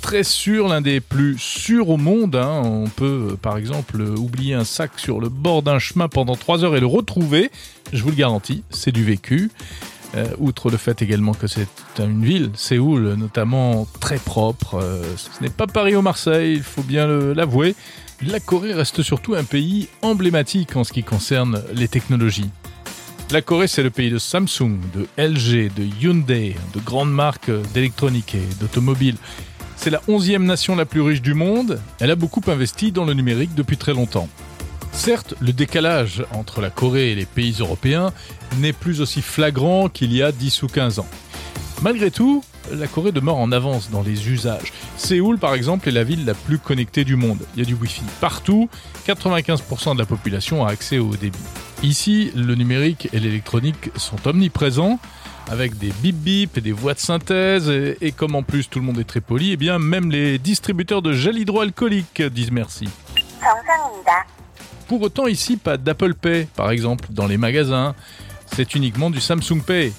[0.00, 2.36] très sûr, l'un des plus sûrs au monde.
[2.36, 2.62] Hein.
[2.64, 6.76] On peut, par exemple, oublier un sac sur le bord d'un chemin pendant trois heures
[6.76, 7.50] et le retrouver.
[7.92, 9.50] Je vous le garantis, c'est du vécu.
[10.14, 11.68] Euh, outre le fait également que c'est
[11.98, 14.76] une ville, Séoul, notamment très propre.
[14.76, 17.74] Euh, ce n'est pas Paris ou Marseille, il faut bien l'avouer.
[18.26, 22.50] La Corée reste surtout un pays emblématique en ce qui concerne les technologies.
[23.30, 28.34] La Corée, c'est le pays de Samsung, de LG, de Hyundai, de grandes marques d'électronique
[28.34, 29.16] et d'automobile.
[29.76, 31.78] C'est la onzième nation la plus riche du monde.
[32.00, 34.30] Elle a beaucoup investi dans le numérique depuis très longtemps.
[34.92, 38.14] Certes, le décalage entre la Corée et les pays européens
[38.60, 41.08] n'est plus aussi flagrant qu'il y a 10 ou 15 ans.
[41.82, 44.72] Malgré tout, la Corée demeure en avance dans les usages.
[44.96, 47.40] Séoul, par exemple, est la ville la plus connectée du monde.
[47.54, 48.70] Il y a du Wi-Fi partout,
[49.06, 51.38] 95% de la population a accès au débit.
[51.82, 54.98] Ici, le numérique et l'électronique sont omniprésents
[55.48, 58.80] avec des bip bip et des voix de synthèse, et, et, comme en plus tout
[58.80, 62.88] le monde est très poli, eh bien même les distributeurs de gel hydroalcoolique disent merci.
[64.88, 67.94] Pour autant ici, pas d'Apple Pay, par exemple, dans les magasins,
[68.46, 69.92] c'est uniquement du Samsung Pay.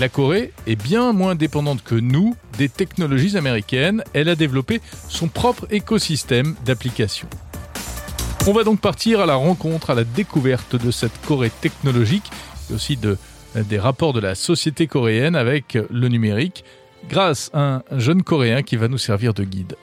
[0.00, 5.28] La Corée est bien moins dépendante que nous des technologies américaines, elle a développé son
[5.28, 7.28] propre écosystème d'applications.
[8.48, 12.28] On va donc partir à la rencontre, à la découverte de cette Corée technologique,
[12.70, 13.16] et aussi de
[13.54, 16.64] des rapports de la société coréenne avec le numérique
[17.08, 19.76] grâce à un jeune coréen qui va nous servir de guide.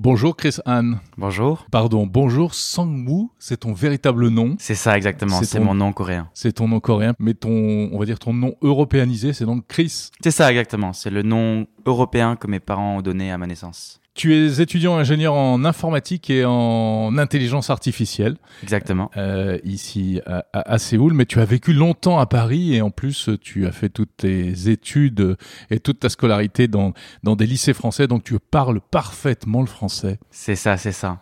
[0.00, 1.00] Bonjour Chris Anne.
[1.16, 1.66] Bonjour.
[1.72, 4.54] Pardon, bonjour Sangwoo, c'est ton véritable nom.
[4.60, 5.64] C'est ça exactement, c'est ton...
[5.64, 6.30] mon nom coréen.
[6.34, 7.50] C'est ton nom coréen, mais ton,
[7.92, 10.10] on va dire ton nom européanisé, c'est donc Chris.
[10.22, 14.00] C'est ça exactement, c'est le nom européen que mes parents ont donné à ma naissance.
[14.18, 18.36] Tu es étudiant ingénieur en informatique et en intelligence artificielle.
[18.64, 19.12] Exactement.
[19.16, 23.30] Euh, ici à, à, Séoul, mais tu as vécu longtemps à Paris et en plus
[23.40, 25.36] tu as fait toutes tes études
[25.70, 30.18] et toute ta scolarité dans, dans des lycées français, donc tu parles parfaitement le français.
[30.32, 31.20] C'est ça, c'est ça.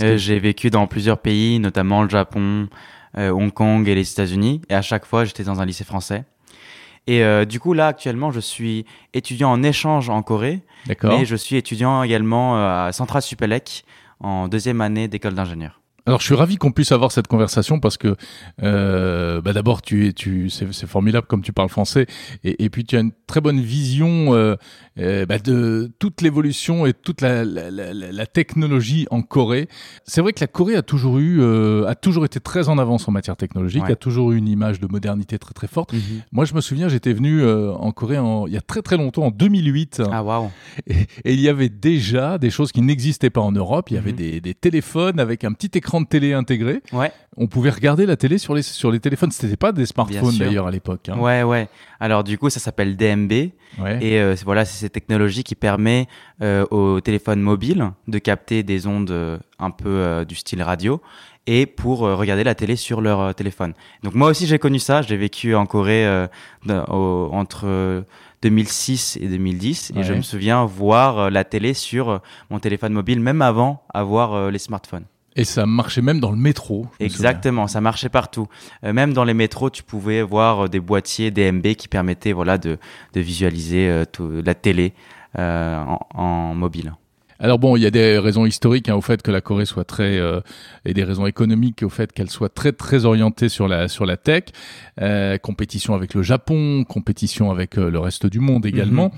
[0.00, 2.68] Euh, J'ai vécu dans plusieurs pays, notamment le Japon,
[3.18, 6.24] euh, Hong Kong et les États-Unis, et à chaque fois j'étais dans un lycée français.
[7.08, 10.60] Et euh, du coup, là, actuellement, je suis étudiant en échange en Corée.
[10.86, 11.18] D'accord.
[11.18, 13.84] Mais je suis étudiant également à Central Supélec
[14.20, 15.80] en deuxième année d'école d'ingénieur.
[16.04, 18.16] Alors, je suis ravi qu'on puisse avoir cette conversation parce que,
[18.62, 22.06] euh, bah d'abord, tu tu, c'est, c'est formidable comme tu parles français,
[22.44, 24.56] et, et, puis tu as une très bonne vision euh,
[24.98, 29.68] euh, bah de toute l'évolution et toute la, la, la, la, technologie en Corée.
[30.04, 33.08] C'est vrai que la Corée a toujours eu, euh, a toujours été très en avance
[33.08, 33.92] en matière technologique, ouais.
[33.92, 35.94] a toujours eu une image de modernité très très forte.
[35.94, 36.22] Mm-hmm.
[36.32, 38.96] Moi, je me souviens, j'étais venu euh, en Corée en, il y a très très
[38.96, 40.02] longtemps, en 2008.
[40.10, 40.50] Ah waouh
[40.86, 43.90] et, et, il y avait déjà des choses qui n'existaient pas en Europe.
[43.90, 44.16] Il y avait mm-hmm.
[44.16, 46.82] des, des téléphones avec un petit écran de télé intégré.
[46.92, 47.12] Ouais.
[47.36, 49.30] On pouvait regarder la télé sur les sur les téléphones.
[49.30, 51.08] C'était pas des smartphones d'ailleurs à l'époque.
[51.08, 51.18] Hein.
[51.18, 51.68] Ouais, ouais.
[52.00, 53.32] Alors du coup, ça s'appelle DMB.
[53.78, 54.04] Ouais.
[54.04, 56.06] Et voilà, c'est cette technologie qui permet
[56.40, 61.02] euh, aux téléphones mobiles de capter des ondes euh, un peu euh, du style radio
[61.46, 63.74] et pour euh, regarder la télé sur leur téléphone.
[64.02, 65.02] Donc moi aussi j'ai connu ça.
[65.02, 66.06] J'ai vécu en Corée
[66.88, 68.02] au, entre
[68.40, 70.00] 2006 et 2010 Ouais.
[70.00, 74.58] et je me souviens voir la télé sur mon téléphone mobile même avant avoir les
[74.58, 75.04] smartphones.
[75.38, 76.88] Et ça marchait même dans le métro.
[76.98, 78.48] Exactement, ça marchait partout.
[78.82, 82.58] Euh, même dans les métros, tu pouvais voir euh, des boîtiers DMB qui permettaient voilà,
[82.58, 82.76] de,
[83.12, 84.94] de visualiser euh, tout, la télé
[85.38, 86.92] euh, en, en, mobile.
[87.40, 89.84] Alors bon, il y a des raisons historiques hein, au fait que la Corée soit
[89.84, 90.40] très euh,
[90.84, 94.16] et des raisons économiques au fait qu'elle soit très très orientée sur la sur la
[94.16, 94.44] tech,
[95.00, 99.12] euh, compétition avec le Japon, compétition avec euh, le reste du monde également.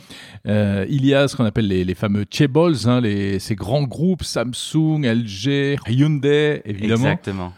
[0.44, 0.86] Mm -hmm.
[0.90, 4.22] il y a ce qu'on appelle les, les fameux chaebols, hein, les ces grands groupes
[4.22, 7.12] Samsung, LG, Hyundai évidemment.
[7.12, 7.52] Exactement.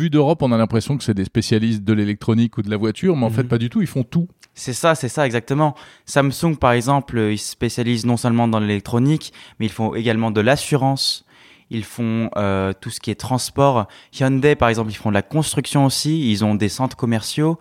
[0.00, 3.16] vu d'Europe, on a l'impression que c'est des spécialistes de l'électronique ou de la voiture,
[3.16, 3.36] mais en mm -hmm.
[3.36, 3.80] fait pas du tout.
[3.82, 4.28] Ils font tout.
[4.54, 5.74] C'est ça, c'est ça exactement.
[6.06, 10.40] Samsung, par exemple, ils se spécialisent non seulement dans l'électronique, mais ils font également de
[10.40, 11.24] l'assurance.
[11.70, 13.86] Ils font euh, tout ce qui est transport.
[14.18, 16.30] Hyundai, par exemple, ils font de la construction aussi.
[16.30, 17.58] Ils ont des centres commerciaux.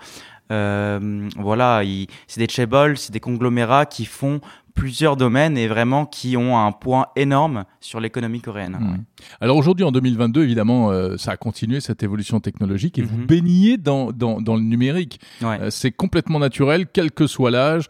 [0.51, 1.81] Euh, voilà,
[2.27, 4.41] c'est des chaebols, c'est des conglomérats qui font
[4.75, 8.77] plusieurs domaines et vraiment qui ont un point énorme sur l'économie coréenne.
[8.79, 9.03] Mmh.
[9.39, 13.05] Alors aujourd'hui, en 2022, évidemment, euh, ça a continué cette évolution technologique et mmh.
[13.05, 15.19] vous baignez dans, dans, dans, le numérique.
[15.41, 15.59] Ouais.
[15.61, 17.87] Euh, c'est complètement naturel, quel que soit l'âge,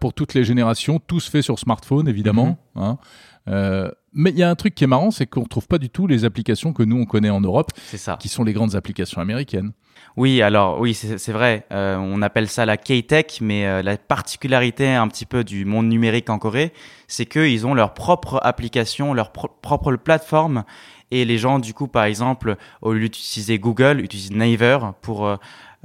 [0.00, 2.58] pour toutes les générations, tout se fait sur smartphone, évidemment.
[2.74, 2.80] Mmh.
[2.80, 2.98] Hein.
[3.46, 5.90] Mais il y a un truc qui est marrant, c'est qu'on ne trouve pas du
[5.90, 7.70] tout les applications que nous on connaît en Europe,
[8.18, 9.72] qui sont les grandes applications américaines.
[10.16, 11.66] Oui, alors oui, c'est vrai.
[11.72, 15.88] Euh, on appelle ça la K-Tech, mais euh, la particularité un petit peu du monde
[15.88, 16.72] numérique en Corée,
[17.06, 20.64] c'est qu'ils ont leur propre application, leur pro propre plateforme.
[21.10, 25.36] Et les gens, du coup, par exemple, au lieu d'utiliser Google, utilisent Naver pour euh,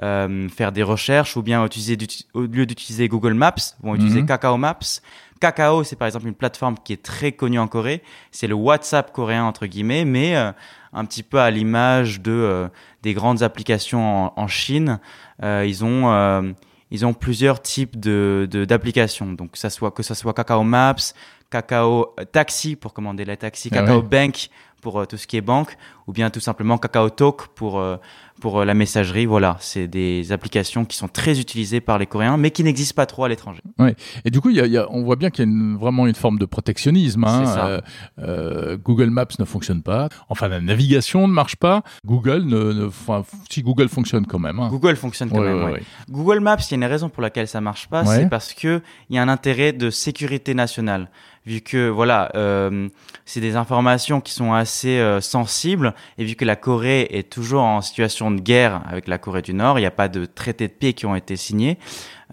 [0.01, 1.97] euh, faire des recherches, ou bien utiliser,
[2.33, 4.27] au lieu d'utiliser Google Maps, vont utiliser mm -hmm.
[4.27, 5.01] Kakao Maps.
[5.41, 8.01] Kakao, c'est par exemple une plateforme qui est très connue en Corée.
[8.31, 10.51] C'est le WhatsApp coréen entre guillemets, mais euh,
[10.93, 12.67] un petit peu à l'image de euh,
[13.01, 14.99] des grandes applications en, en Chine.
[15.43, 16.53] Euh, ils ont
[16.93, 19.33] ils ont plusieurs types de d'applications.
[19.33, 21.13] Donc ça soit que ça soit Kakao Maps,
[21.49, 24.07] Kakao Taxi pour commander la taxi, Ah Kakao ouais.
[24.07, 24.49] Bank
[24.81, 27.97] pour euh, tout ce qui est banque, ou bien tout simplement Kakao Talk pour euh,
[28.41, 29.25] pour la messagerie.
[29.25, 33.05] Voilà, c'est des applications qui sont très utilisées par les Coréens, mais qui n'existent pas
[33.05, 33.61] trop à l'étranger.
[33.79, 33.95] Ouais.
[34.25, 36.07] Et du coup, y a, y a, on voit bien qu'il y a une, vraiment
[36.07, 37.23] une forme de protectionnisme.
[37.23, 37.45] Hein.
[37.45, 37.67] Ça.
[37.67, 37.81] Euh,
[38.19, 40.09] euh, Google Maps ne fonctionne pas.
[40.27, 41.83] Enfin, la navigation ne marche pas.
[42.05, 44.59] Google ne, ne enfin, si Google fonctionne quand même.
[44.59, 44.69] Hein.
[44.69, 45.63] Google fonctionne quand ouais, même.
[45.63, 45.83] Ouais, ouais.
[46.09, 48.81] Google Maps, il y a une raison pour laquelle ça marche pas, c'est parce que
[49.09, 51.09] il y a un intérêt de sécurité nationale
[51.45, 52.87] vu que voilà, euh,
[53.25, 57.63] c'est des informations qui sont assez euh, sensibles et vu que la Corée est toujours
[57.63, 60.67] en situation de guerre avec la Corée du Nord, il n'y a pas de traités
[60.67, 61.77] de paix qui ont été signés.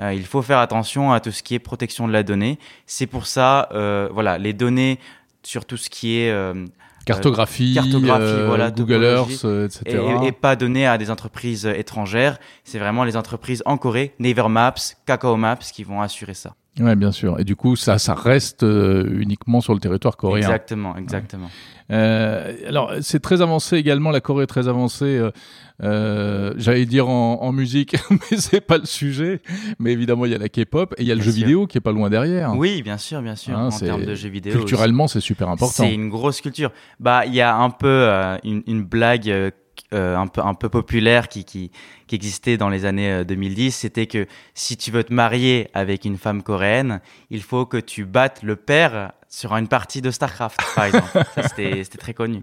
[0.00, 2.58] Euh, il faut faire attention à tout ce qui est protection de la donnée.
[2.86, 4.98] C'est pour ça, euh, voilà, les données
[5.42, 6.66] sur tout ce qui est euh,
[7.04, 9.82] cartographie, cartographie voilà, Google Earth, etc.
[10.22, 12.38] Et, et, pas donné à des entreprises étrangères.
[12.64, 14.74] C'est vraiment les entreprises en Corée, Naver Maps,
[15.06, 16.54] Kakao Maps, qui vont assurer ça.
[16.80, 17.40] Ouais, bien sûr.
[17.40, 20.42] Et du coup, ça, ça reste euh, uniquement sur le territoire coréen.
[20.42, 21.46] Exactement, exactement.
[21.46, 21.96] Ouais.
[21.96, 24.10] Euh, alors, c'est très avancé également.
[24.10, 25.20] La Corée est très avancée.
[25.82, 29.40] Euh, J'allais dire en, en musique, mais c'est pas le sujet.
[29.78, 31.78] Mais évidemment, il y a la K-pop et il y a le jeu vidéo qui
[31.78, 32.54] est pas loin derrière.
[32.54, 33.56] Oui, bien sûr, bien sûr.
[33.56, 34.52] Hein, en termes de jeux vidéo.
[34.52, 35.84] Culturellement, c'est super important.
[35.84, 36.70] C'est une grosse culture.
[37.00, 38.08] Bah, il y a un peu
[38.44, 39.52] une, une, blague.
[39.94, 41.70] Euh, un peu un peu populaire qui qui
[42.06, 46.18] qui existait dans les années 2010, c'était que si tu veux te marier avec une
[46.18, 50.84] femme coréenne, il faut que tu battes le père sur une partie de Starcraft, par
[50.84, 51.24] exemple.
[51.42, 52.42] C'était très connu.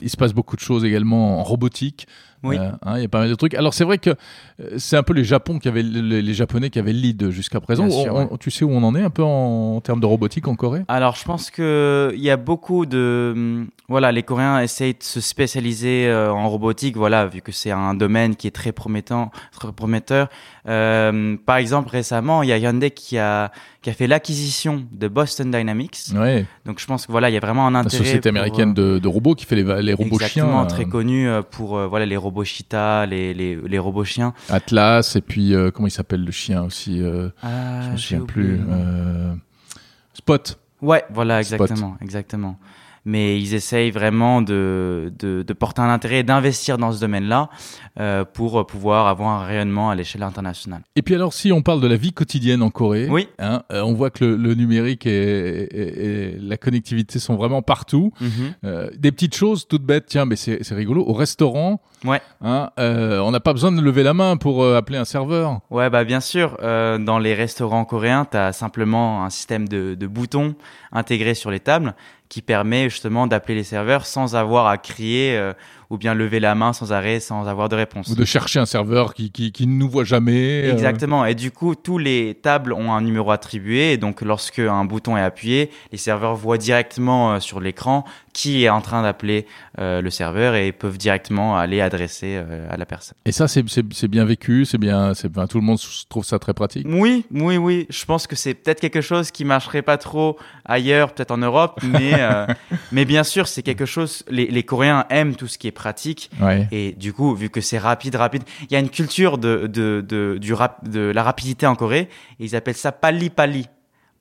[0.00, 2.06] Il se passe beaucoup de choses également en robotique.
[2.42, 2.58] Oui.
[2.58, 3.54] Euh, hein, il y a pas mal de trucs.
[3.54, 6.70] Alors c'est vrai que euh, c'est un peu les Japon qui avaient les, les Japonais
[6.70, 7.86] qui avaient le lead jusqu'à présent.
[7.86, 10.00] Bien sûr, On- on- tu sais où on en est un peu en, en termes
[10.00, 10.82] de robotique en Corée?
[10.88, 15.02] Alors, je pense que il y a beaucoup de hum, voilà, les Coréens essayent de
[15.02, 19.30] se spécialiser euh, en robotique, voilà, vu que c'est un domaine qui est très promettant,
[19.52, 20.28] très prometteur.
[20.68, 23.52] Euh, par exemple, récemment, il y a Hyundai qui a
[23.86, 26.06] qui a fait l'acquisition de Boston Dynamics.
[26.12, 26.44] Ouais.
[26.64, 27.98] Donc, je pense que voilà, il y a vraiment un La intérêt.
[27.98, 29.62] société pour, américaine de, de robots qui fait les,
[29.94, 30.66] robots exactement, chiens.
[30.66, 34.34] très euh, connue euh, pour euh, voilà les robots cheetah, les les les robots chiens.
[34.48, 38.20] Atlas et puis euh, comment il s'appelle le chien aussi euh, Ah, Je me souviens
[38.22, 38.60] oublié plus.
[40.14, 40.58] Spot.
[40.82, 41.60] Ouais, voilà, Spot.
[41.60, 42.58] exactement, exactement.
[43.08, 47.48] Mais ils essayent vraiment de, de, de porter un intérêt et d'investir dans ce domaine-là
[48.00, 50.82] euh, pour pouvoir avoir un rayonnement à l'échelle internationale.
[50.96, 53.28] Et puis alors, si on parle de la vie quotidienne en Corée, Oui.
[53.38, 57.62] hein, euh, on voit que le, le numérique et, et- et la connectivité sont vraiment
[57.62, 58.10] partout.
[58.64, 61.04] Euh, des petites choses toutes bêtes, tiens, mais c'est rigolo.
[61.06, 62.20] Au restaurant, Ouais.
[62.42, 65.60] hein, on n'a pas besoin de lever la main pour appeler un serveur.
[65.70, 70.06] Ouais, bah bien sûr, dans les restaurants coréens, tu as simplement un système de, de
[70.08, 70.56] boutons
[70.92, 71.94] intégrés sur les tables
[72.28, 75.52] qui permet justement d'appeler les serveurs sans avoir à crier euh,
[75.90, 78.08] ou bien lever la main sans arrêt, sans avoir de réponse.
[78.08, 80.64] Ou de chercher un serveur qui, qui, qui ne nous voit jamais.
[80.64, 80.72] euh.
[80.72, 81.24] Exactement.
[81.26, 83.92] Et du coup, tous les tables ont un numéro attribué.
[83.92, 88.64] Et donc, lorsque un bouton est appuyé, les serveurs voient directement euh, sur l'écran qui
[88.64, 89.46] est en train d'appeler
[89.78, 93.16] euh, le serveur et peuvent directement aller adresser euh, à la personne.
[93.24, 93.62] Et ça, c'est-
[94.08, 95.12] bien vécu, c'est bien,
[95.48, 95.78] tout le monde
[96.10, 96.86] trouve ça très pratique.
[96.88, 97.86] Oui, oui, oui.
[97.88, 101.80] Je pense que c'est peut-être quelque chose qui marcherait pas trop ailleurs, peut-être en Europe,
[101.82, 102.46] mais euh,
[102.92, 104.22] mais bien sûr, c'est quelque chose.
[104.28, 106.30] Les, les Coréens aiment tout ce qui est pratique.
[106.40, 106.66] Ouais.
[106.72, 110.04] Et du coup, vu que c'est rapide, rapide, il y a une culture de, de,
[110.06, 112.08] de, du rap, de la rapidité en Corée.
[112.40, 113.68] Et ils appellent ça pali pali.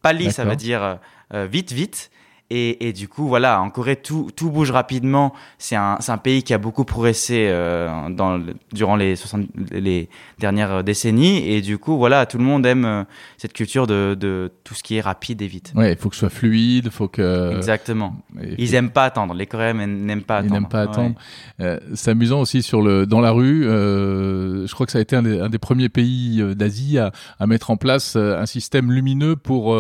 [0.04, 0.96] Pali, ça veut dire euh,
[1.34, 2.12] euh, vite, vite.
[2.52, 5.34] Et, et du coup, voilà, en Corée, tout, tout bouge rapidement.
[5.58, 8.40] C'est un, un pays qui a beaucoup progressé euh, dans,
[8.72, 11.38] durant les, 60, les dernières décennies.
[11.50, 13.04] Et du coup, voilà, tout le monde aime euh,
[13.38, 15.74] cette culture de, de tout ce qui est rapide et vite.
[15.76, 17.56] Ouais, il faut que ce soit fluide, il faut que.
[17.56, 18.16] Exactement.
[18.40, 19.34] et- Ils aiment pas attendre.
[19.34, 20.54] Les Coréens n'aiment pas Ils attendre.
[20.54, 20.90] n'aiment pas Ouais.
[20.92, 21.16] attendre.
[21.62, 23.64] Euh, c'est amusant aussi sur le dans la rue.
[23.64, 27.48] je crois que ça a été un des, un des premiers pays d'Asie à, à
[27.48, 29.76] mettre en place un système lumineux pour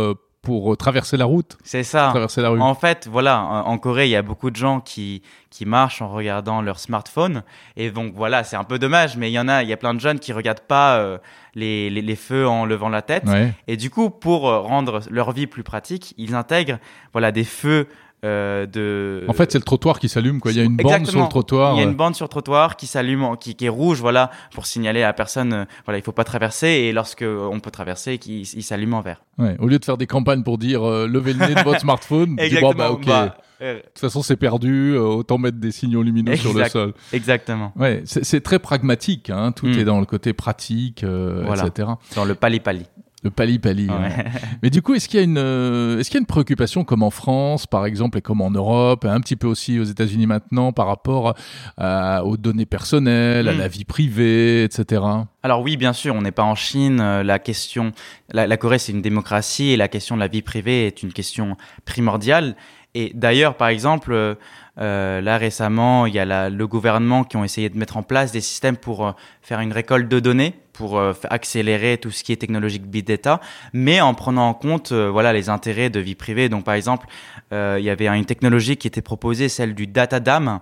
[0.45, 2.07] pour euh, traverser la route, C'est ça.
[2.11, 2.61] traverser la rue.
[2.61, 6.07] En fait, voilà, en Corée, il y a beaucoup de gens qui, qui marchent en
[6.09, 7.43] regardant leur smartphone.
[7.75, 9.77] Et donc, voilà, c'est un peu dommage, mais il y en a, il y a
[9.77, 11.17] plein de jeunes qui regardent pas euh,
[11.55, 13.25] les, les, les feux en levant la tête.
[13.25, 13.51] Ouais.
[13.67, 16.77] Et du coup, pour euh, rendre leur vie plus pratique, ils intègrent,
[17.11, 17.87] voilà, des feux
[18.25, 19.23] euh, de.
[19.29, 20.39] En fait, c'est le trottoir qui s'allume.
[20.41, 20.51] Quoi.
[20.51, 21.75] Il y a une bande sur le trottoir.
[21.75, 24.31] Il y a une bande sur le trottoir qui s'allume, qui, qui est rouge, voilà,
[24.53, 26.67] pour signaler à la personne, euh, voilà, il faut pas traverser.
[26.67, 29.21] Et lorsque euh, on peut traverser, il s'allume en vert.
[29.37, 29.55] ouais.
[29.59, 32.35] Au lieu de faire des campagnes pour dire euh, levez le nez de votre smartphone,
[32.35, 33.05] dis, bon bah ok.
[33.05, 34.97] Bah, De toute façon, c'est perdu.
[34.97, 36.93] autant mettre des signaux lumineux sur le sol.
[37.13, 37.71] exactement.
[37.77, 39.29] Ouais, c'est très pragmatique.
[39.29, 39.51] Hein.
[39.53, 39.79] Tout Mm.
[39.79, 41.65] est dans le côté pratique, Voilà.
[41.67, 41.89] etc.
[42.15, 42.85] Dans le pali pali.
[43.23, 43.87] Le pali pali.
[43.89, 43.95] Ouais.
[43.95, 44.25] ouais.
[44.61, 46.83] Mais du coup, est-ce qu'il y a une, euh, est-ce qu'il y a une préoccupation
[46.83, 50.27] comme en France, par exemple, et comme en Europe, un petit peu aussi aux États-Unis
[50.27, 51.33] maintenant, par rapport
[51.77, 53.57] à- aux données personnelles, à Mm.
[53.57, 55.01] la vie privée, etc.
[55.41, 56.99] Alors oui, bien sûr, on n'est pas en Chine.
[57.01, 57.93] euh, La question,
[58.31, 61.11] la, la Corée, c'est une démocratie et la question de la vie privée est une
[61.13, 62.55] question primordiale.
[62.93, 64.35] Et d'ailleurs, par exemple, euh,
[64.79, 68.03] euh, là récemment, il y a la- le gouvernement qui ont essayé de mettre en
[68.03, 72.23] place des systèmes pour euh, faire une récolte de données, pour euh, accélérer tout ce
[72.23, 73.39] qui est technologique big data,
[73.73, 76.49] mais en prenant en compte euh, voilà les intérêts de vie privée.
[76.49, 77.07] Donc par exemple,
[77.53, 80.59] euh, il y avait une technologie qui était proposée, celle du data dam.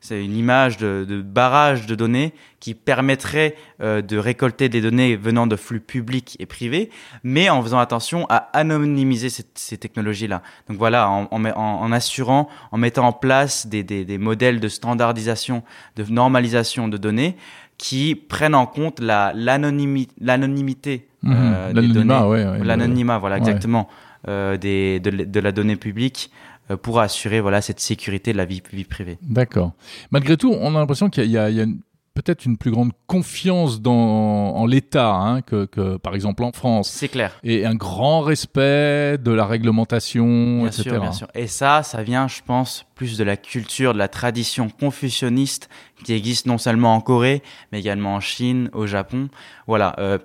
[0.00, 5.16] C'est une image de, de barrage de données qui permettrait euh, de récolter des données
[5.16, 6.90] venant de flux publics et privés,
[7.24, 10.42] mais en faisant attention à anonymiser ces, ces technologies-là.
[10.68, 14.68] Donc voilà, en, en- en assurant, en mettant en place des, des, des modèles de
[14.68, 15.64] standardisation,
[15.96, 17.36] de normalisation de données
[17.78, 21.32] qui prennent en compte la l'anonymi- l'anonymité Mhm.
[21.36, 22.30] euh, des L'anonymat, données.
[22.30, 23.88] ouais, ouais, L'anonymat, voilà, exactement,
[24.28, 26.30] euh, des, de, de la donnée publique
[26.70, 29.18] euh, pour assurer voilà cette sécurité de la vie, vie privée.
[29.22, 29.72] D'accord.
[30.10, 31.80] Malgré tout, on a l'impression qu'il y a, il y a- il y a une-
[32.16, 36.90] peut-être une plus grande confiance dans en l'État hein, que, que, par exemple, en France.
[36.90, 37.38] C'est clair.
[37.44, 40.82] Et un grand respect de la réglementation, Bien etc.
[40.82, 41.28] sûr, bien sûr.
[41.34, 45.68] Et ça, ça vient, je pense, plus de la culture, de la tradition confucianiste
[46.04, 49.28] qui existe non seulement en Corée, mais également en Chine, au Japon.
[49.66, 49.94] Voilà.
[49.98, 50.18] euh,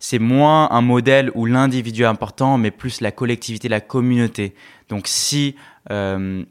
[0.00, 4.54] c'est moins un modèle où l'individu est important, mais plus la collectivité, la communauté.
[4.88, 5.56] Donc, si
[5.90, 6.44] euh,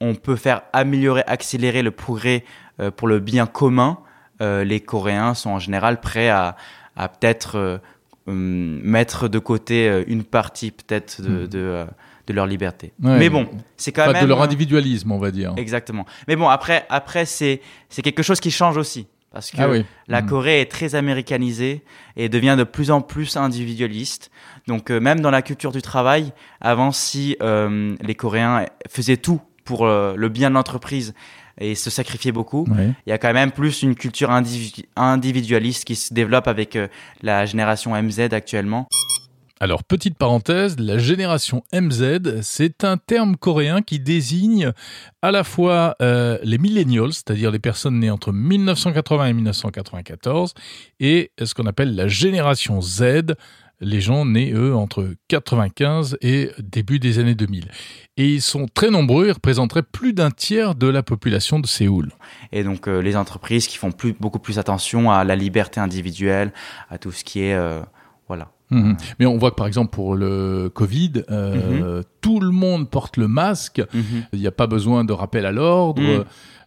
[0.00, 2.44] on peut faire améliorer, accélérer le progrès
[2.80, 3.98] euh, pour le bien commun,
[4.40, 6.56] euh, les Coréens sont en général prêts à,
[6.96, 7.78] à peut-être euh,
[8.26, 11.46] hum, mettre de côté euh, une partie peut-être de, Mhm.
[11.48, 11.86] de,
[12.26, 12.92] de leur liberté.
[13.02, 13.18] Ouais.
[13.18, 15.52] Mais bon, c'est quand Pas même de leur individualisme, on va dire.
[15.56, 16.06] Exactement.
[16.28, 17.60] Mais bon, après, après c'est
[18.02, 19.06] quelque chose qui change aussi.
[19.32, 19.84] Parce que Ah oui.
[20.08, 20.28] la Mhm.
[20.28, 21.84] Corée est très américanisée
[22.16, 24.30] et devient de plus en plus individualiste.
[24.66, 29.86] Donc euh, même dans la culture du travail, avant si les Coréens faisaient tout pour
[29.86, 31.14] le bien de l'entreprise
[31.60, 32.92] et se sacrifiaient beaucoup, Ouais.
[33.06, 36.88] il y a quand même plus une culture individu- individualiste qui se développe avec euh,
[37.22, 38.88] la génération MZ actuellement.
[39.62, 44.72] Alors, petite parenthèse, la génération MZ, c'est un terme coréen qui désigne
[45.20, 50.54] à la fois euh, les millennials, c'est-à-dire les personnes nées entre 1980 et 1994,
[50.98, 53.34] et ce qu'on appelle la génération Z,
[53.80, 57.70] les gens nés, eux, entre 95 et début des années 2000.
[58.16, 62.12] Et ils sont très nombreux, ils représenteraient plus d'un tiers de la population de Séoul.
[62.52, 66.52] Et donc euh, les entreprises qui font beaucoup plus attention à la liberté individuelle,
[66.90, 67.54] à tout ce qui est...
[67.54, 67.80] euh,
[68.28, 68.52] voilà.
[68.70, 68.96] Mhm.
[69.18, 73.28] Mais on voit que par exemple pour le Covid, euh, tout le monde porte le
[73.28, 73.82] masque.
[73.92, 74.02] Mhm.
[74.32, 76.02] Il n'y a pas besoin de rappel à l'ordre.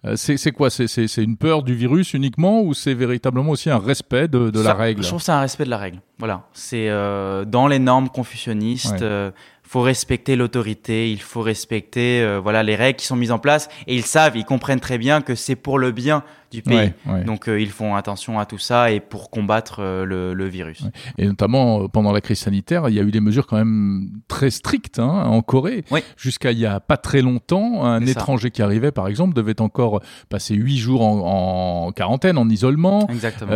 [0.06, 0.70] Euh, C'est quoi?
[0.70, 4.74] C'est une peur du virus uniquement ou c'est véritablement aussi un respect de, de la
[4.74, 5.02] règle?
[5.02, 6.00] Je trouve que c'est un respect de la règle.
[6.20, 6.44] Voilà.
[6.52, 9.02] C'est euh, dans les normes confucianistes.
[9.02, 9.32] Ouais.
[9.64, 11.10] faut respecter l'autorité.
[11.10, 13.70] Il faut respecter voilà les règles qui sont mises en place.
[13.88, 16.24] Et ils savent, ils comprennent très bien que c'est pour le bien
[16.54, 16.76] du pays.
[16.76, 17.24] Ouais, ouais.
[17.24, 20.82] Donc euh, ils font attention à tout ça et pour combattre euh, le, le virus.
[20.82, 20.92] Ouais.
[21.18, 24.10] Et notamment euh, pendant la crise sanitaire, il y a eu des mesures quand même
[24.28, 25.84] très strictes hein, en Corée.
[26.18, 30.02] Jusqu'à il y a pas très longtemps, un étranger qui arrivait par exemple devait encore
[30.30, 33.08] passer huit jours en, en quarantaine, en isolement.
[33.10, 33.52] Exactement.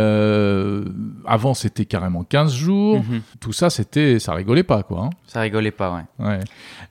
[1.26, 2.98] Avant c'était carrément 15 jours.
[2.98, 3.20] Mhm.
[3.40, 5.04] Tout ça c'était, ça rigolait pas quoi.
[5.04, 5.10] hein.
[5.26, 6.38] Ça rigolait pas, ouais.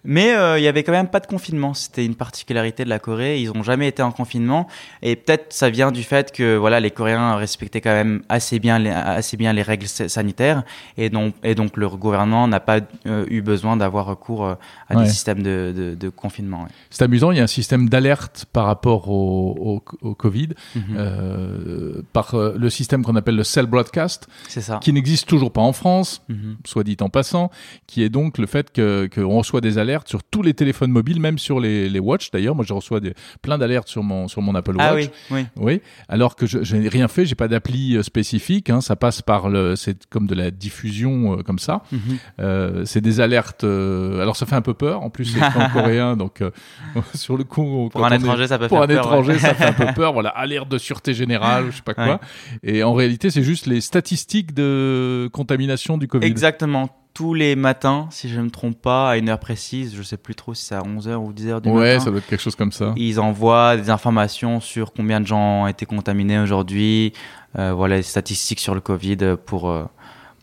[0.03, 1.73] Mais il y avait quand même pas de confinement.
[1.73, 3.41] C'était une particularité de la Corée.
[3.41, 4.67] Ils ont jamais été en confinement.
[5.01, 8.77] Et peut-être ça vient du fait que voilà, les Coréens respectaient quand même assez bien
[8.79, 10.63] les, assez bien les règles sa- sanitaires.
[10.97, 14.53] Et donc, et donc le gouvernement n'a pas euh, eu besoin d'avoir recours euh,
[14.89, 15.03] à Ouais.
[15.03, 16.63] des systèmes de, de, de confinement.
[16.63, 16.69] ouais.
[16.89, 19.55] C'est amusant, il y a un système d'alerte par rapport au,
[20.01, 20.83] au, au Covid, Mhm.
[20.97, 24.79] euh, par le système qu'on appelle le Cell Broadcast, ça.
[24.81, 26.57] qui n'existe toujours pas en France, Mhm.
[26.65, 27.51] soit dit en passant,
[27.87, 31.19] qui est donc le fait que qu'on reçoit des alertes sur tous les téléphones mobiles,
[31.19, 32.55] même sur les, les watch d'ailleurs.
[32.55, 34.85] Moi, je reçois des, plein d'alertes sur mon sur mon Apple Watch.
[34.89, 35.45] Ah oui, oui.
[35.57, 38.69] Oui, alors que je, je n'ai rien fait, j'ai pas d'appli euh, spécifique.
[38.69, 41.83] Hein, ça passe par le, c'est comme de la diffusion euh, comme ça.
[41.91, 41.99] Mhm.
[42.39, 43.63] Euh, c'est des alertes.
[43.63, 45.01] euh, alors ça fait un peu peur.
[45.01, 46.51] En plus, c'est en coréen, donc euh,
[47.13, 49.05] sur le coup, Pour un est- étranger, ça peut pour faire un peur.
[49.05, 49.39] étranger, ouais.
[49.39, 50.13] ça fait un peu peur.
[50.13, 52.05] Voilà, alerte de sûreté générale, je sais pas quoi.
[52.07, 52.17] Ouais.
[52.63, 56.25] Et en réalité, c'est juste les statistiques de contamination du Covid.
[56.25, 56.89] Exactement.
[57.17, 60.17] Tous les matins, si je ne me trompe pas, à une heure précise, je sais
[60.17, 61.99] plus trop si c'est à 11h ou 10h du Ouais, matin.
[62.05, 62.93] ça doit être quelque chose comme ça.
[62.95, 67.13] Ils envoient des informations sur combien de gens ont été contaminés aujourd'hui,
[67.57, 69.85] euh, voilà les statistiques sur le Covid pour, euh,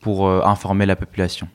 [0.00, 1.46] pour euh, informer la population.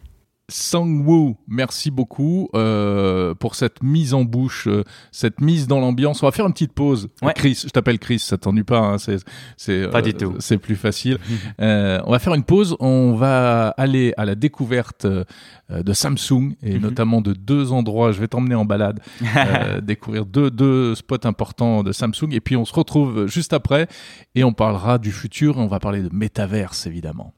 [0.49, 6.21] Sang-woo, merci beaucoup euh, pour cette mise en bouche, euh, cette mise dans l'ambiance.
[6.23, 7.09] On va faire une petite pause.
[7.21, 7.33] Ouais.
[7.35, 9.17] Chris, je t'appelle Chris, ça t'ennuie pas, hein, c'est
[9.57, 10.35] c'est Pas du tout.
[10.39, 11.17] c'est plus facile.
[11.61, 12.75] Euh, on va faire une pause.
[12.79, 15.23] On va aller à la découverte euh,
[15.69, 16.81] de Samsung et Mhm.
[16.81, 18.11] notamment de deux endroits.
[18.11, 18.99] Je vais t'emmener en balade,
[19.35, 23.87] euh, découvrir deux deux spots importants de Samsung et puis on se retrouve juste après
[24.35, 25.57] et on parlera du futur.
[25.57, 27.33] On va parler de métaverse évidemment.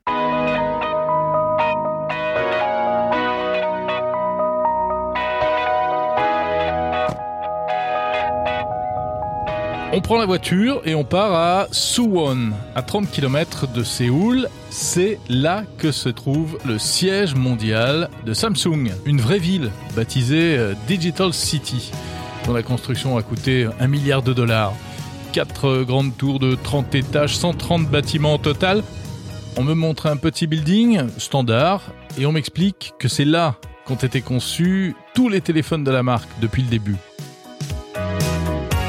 [9.93, 14.47] On prend la voiture et on part à Suwon, à 30 km de Séoul.
[14.69, 20.75] C'est là que se trouve le siège mondial de Samsung, une vraie ville baptisée euh,
[20.87, 21.91] Digital City,
[22.45, 24.73] dont la construction a coûté un milliard de dollars.
[25.33, 28.83] Quatre grandes tours de 30 étages, 130 bâtiments au total.
[29.57, 31.81] On me montre un petit building standard
[32.17, 36.29] et on m'explique que c'est là qu'ont été conçus tous les téléphones de la marque
[36.39, 36.95] depuis le début.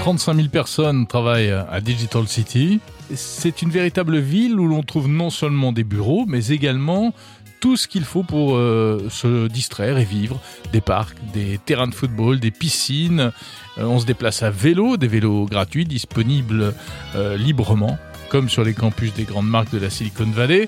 [0.03, 2.81] 35 000 personnes travaillent à Digital City.
[3.15, 7.15] C'est une véritable ville où l'on trouve non seulement des bureaux, mais également
[7.61, 10.41] tout ce qu'il faut pour euh, se distraire et vivre.
[10.73, 13.31] Des parcs, des terrains de football, des piscines.
[13.79, 16.75] Euh, on se déplace à vélo, des vélos gratuits disponibles
[17.15, 17.97] euh, librement,
[18.29, 20.67] comme sur les campus des grandes marques de la Silicon Valley.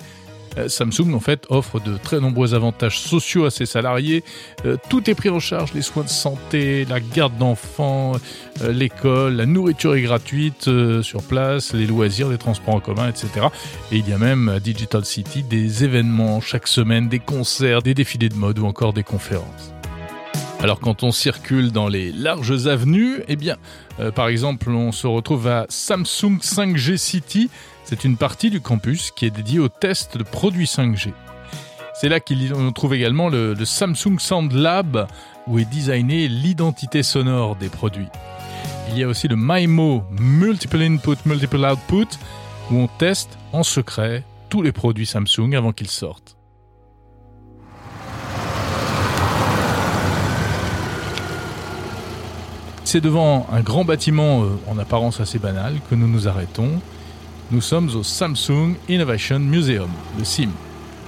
[0.59, 4.25] Euh, Samsung en fait offre de très nombreux avantages sociaux à ses salariés.
[4.65, 8.13] Euh, tout est pris en charge, les soins de santé, la garde d'enfants,
[8.63, 10.71] euh, l'école, la nourriture est gratuite
[11.03, 13.47] sur place, les loisirs, les transports en commun, etc.
[13.93, 17.95] Et il y a même à Digital City des événements chaque semaine, des concerts, des
[17.95, 19.73] défilés de mode ou encore des conférences.
[20.61, 23.57] Alors quand on circule dans les larges avenues, eh bien,
[24.15, 27.51] par exemple, on se retrouve à Samsung 5G City.
[27.85, 31.13] C'est une partie du campus qui est dédiée au test de produits 5G.
[31.95, 35.07] C'est là qu'on trouve également le, le Samsung Sound Lab,
[35.47, 38.09] où est designée l'identité sonore des produits.
[38.89, 42.09] Il y a aussi le MIMO, Multiple Input, Multiple Output,
[42.71, 46.39] où on teste en secret tous les produits Samsung avant qu'ils sortent.
[52.85, 56.81] C'est devant un grand bâtiment euh, en apparence assez banal que nous nous arrêtons.
[57.51, 60.49] Nous sommes au Samsung Innovation Museum, le SIM,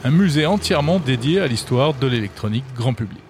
[0.05, 3.23] un musée entièrement dédié à l'histoire de l'électronique grand public.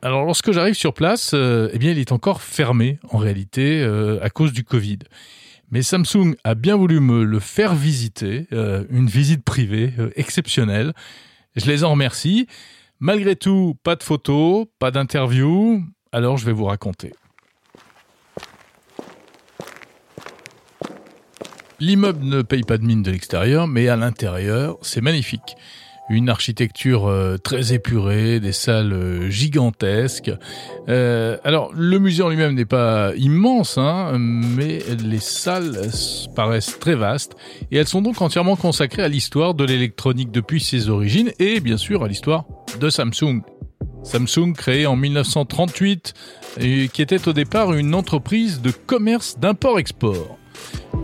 [0.00, 4.22] Alors lorsque j'arrive sur place, euh, eh bien il est encore fermé en réalité euh,
[4.22, 5.00] à cause du Covid.
[5.72, 10.92] Mais Samsung a bien voulu me le faire visiter, une visite privée exceptionnelle.
[11.56, 12.46] Je les en remercie.
[13.00, 17.12] Malgré tout, pas de photos, pas d'interview, alors je vais vous raconter.
[21.80, 25.56] L'immeuble ne paye pas de mine de l'extérieur, mais à l'intérieur, c'est magnifique.
[26.10, 30.30] Une architecture euh, très épurée, des salles euh, gigantesques.
[30.88, 35.88] Euh, alors, le musée en lui-même n'est pas immense, hein, mais les salles
[36.36, 37.34] paraissent très vastes
[37.70, 41.78] et elles sont donc entièrement consacrées à l'histoire de l'électronique depuis ses origines et bien
[41.78, 42.44] sûr à l'histoire
[42.78, 43.40] de Samsung.
[44.04, 46.12] Samsung, créé en 1938,
[46.60, 50.38] et qui était au départ une entreprise de commerce d'import-export.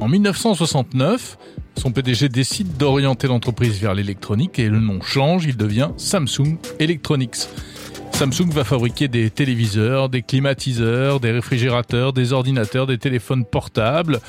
[0.01, 1.37] En 1969,
[1.77, 7.49] son PDG décide d'orienter l'entreprise vers l'électronique et le nom change, il devient Samsung Electronics.
[8.13, 14.21] Samsung va fabriquer des téléviseurs, des climatiseurs, des réfrigérateurs, des ordinateurs, des téléphones portables.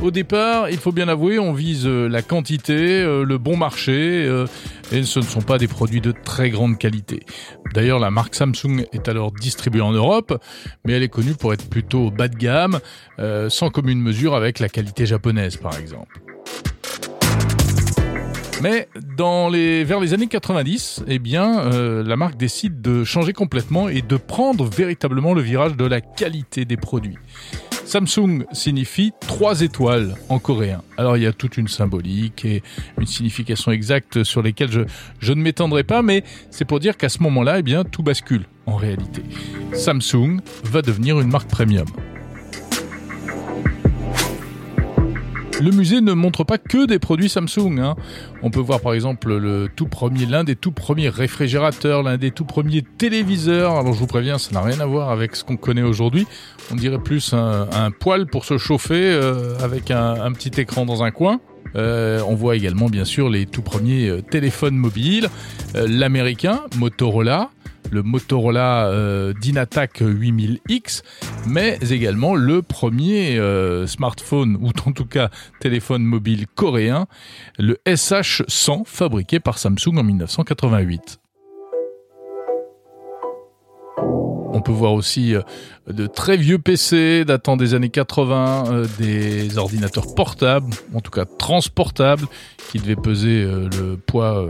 [0.00, 4.46] Au départ, il faut bien avouer, on vise la quantité, euh, le bon marché, euh,
[4.92, 7.20] et ce ne sont pas des produits de très grande qualité.
[7.74, 10.40] D'ailleurs, la marque Samsung est alors distribuée en Europe,
[10.84, 12.78] mais elle est connue pour être plutôt bas de gamme,
[13.18, 16.20] euh, sans commune mesure avec la qualité japonaise par exemple.
[18.60, 24.16] Mais vers les années 90, eh euh, la marque décide de changer complètement et de
[24.16, 27.18] prendre véritablement le virage de la qualité des produits.
[27.88, 30.82] Samsung signifie trois étoiles en coréen.
[30.98, 32.62] Alors il y a toute une symbolique et
[32.98, 34.86] une signification exacte sur lesquelles
[35.20, 38.76] je, ne m'étendrai pas, mais c'est pour dire qu'à ce moment-là, eh tout bascule en
[38.76, 39.22] réalité.
[39.72, 41.86] Samsung va devenir une marque premium.
[45.60, 47.80] Le musée ne montre pas que des produits Samsung.
[47.80, 47.96] Hein.
[48.42, 52.30] On peut voir par exemple le tout premier, l'un des tout premiers réfrigérateurs, l'un des
[52.30, 53.72] tout premiers téléviseurs.
[53.72, 56.28] Alors je vous préviens, ça n'a rien à voir avec ce qu'on connaît aujourd'hui.
[56.70, 61.02] On dirait plus un, un poêle pour se chauffer euh, avec un, petit écran dans
[61.02, 61.40] un coin.
[61.76, 65.28] Euh, on voit également bien sûr les tout premiers euh, téléphones mobiles,
[65.74, 67.50] l'américain Motorola,
[67.90, 71.02] le Motorola euh, Dynatac 8000X,
[71.46, 75.30] mais également le premier euh, smartphone, ou en tout cas
[75.60, 77.06] téléphone mobile coréen,
[77.58, 81.18] le SH100, fabriqué par Samsung en 1988.
[84.50, 85.42] On peut voir aussi euh,
[85.88, 91.24] de très vieux PC datant des années 80, euh, des ordinateurs portables, en tout cas
[91.24, 92.26] transportables,
[92.70, 94.46] qui devaient peser euh, le poids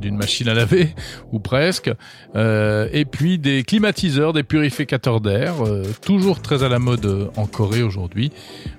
[0.00, 0.94] d'une machine à laver,
[1.32, 1.90] ou presque,
[2.34, 5.54] et puis des climatiseurs, des purificateurs d'air,
[6.02, 8.32] toujours très à la mode en Corée aujourd'hui.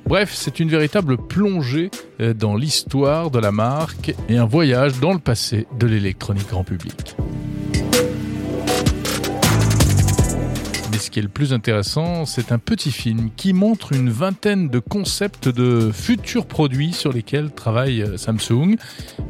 [0.07, 5.19] Bref, c'est une véritable plongée dans l'histoire de la marque et un voyage dans le
[5.19, 7.15] passé de l'électronique grand public.
[10.99, 14.79] Ce qui est le plus intéressant, c'est un petit film qui montre une vingtaine de
[14.79, 18.75] concepts de futurs produits sur lesquels travaille euh, Samsung.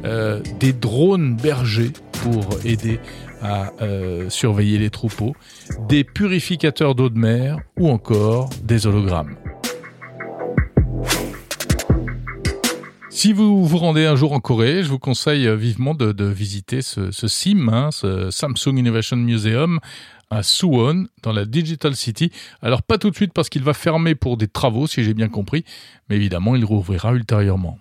[0.04, 1.92] Euh, des drones bergers
[2.22, 3.00] pour aider
[3.42, 5.34] à euh, surveiller les troupeaux,
[5.88, 9.36] des purificateurs d'eau de mer ou encore des hologrammes.
[13.22, 17.10] Si vous vous rendez un jour en Corée, je vous conseille vivement de, visiter ce,
[17.10, 19.78] ce SIM, hein, ce Samsung Innovation Museum,
[20.30, 22.32] à Suwon, dans la Digital City.
[22.62, 25.28] Alors pas tout de suite parce qu'il va fermer pour des travaux, si j'ai bien
[25.28, 25.66] compris,
[26.08, 27.78] mais évidemment il rouvrira ultérieurement.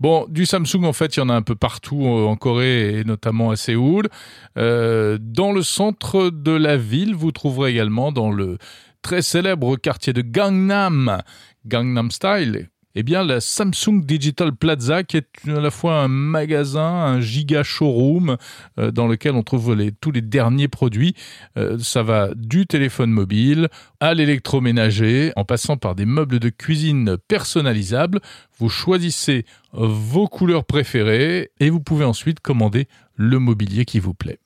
[0.00, 3.00] Bon, du Samsung en fait, il y en a un peu partout euh, en Corée
[3.00, 4.08] et notamment à Séoul.
[4.56, 8.56] Euh, dans le centre de la ville, vous trouverez également dans le
[9.02, 11.20] très célèbre quartier de Gangnam,
[11.66, 12.70] Gangnam Style,
[13.00, 17.62] eh bien la Samsung Digital Plaza qui est à la fois un magasin, un giga
[17.62, 18.36] showroom
[18.76, 21.14] euh, dans lequel on trouve tous les derniers produits.
[21.56, 23.68] Euh, ça va du téléphone mobile
[24.00, 28.18] à l'électroménager en passant par des meubles de cuisine personnalisables.
[28.58, 34.40] Vous choisissez vos couleurs préférées et vous pouvez ensuite commander le mobilier qui vous plaît.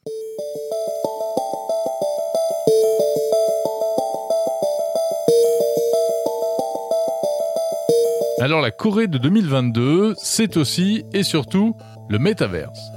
[8.42, 11.76] Alors la Corée de 2022, c'est aussi et surtout
[12.08, 12.90] le métaverse.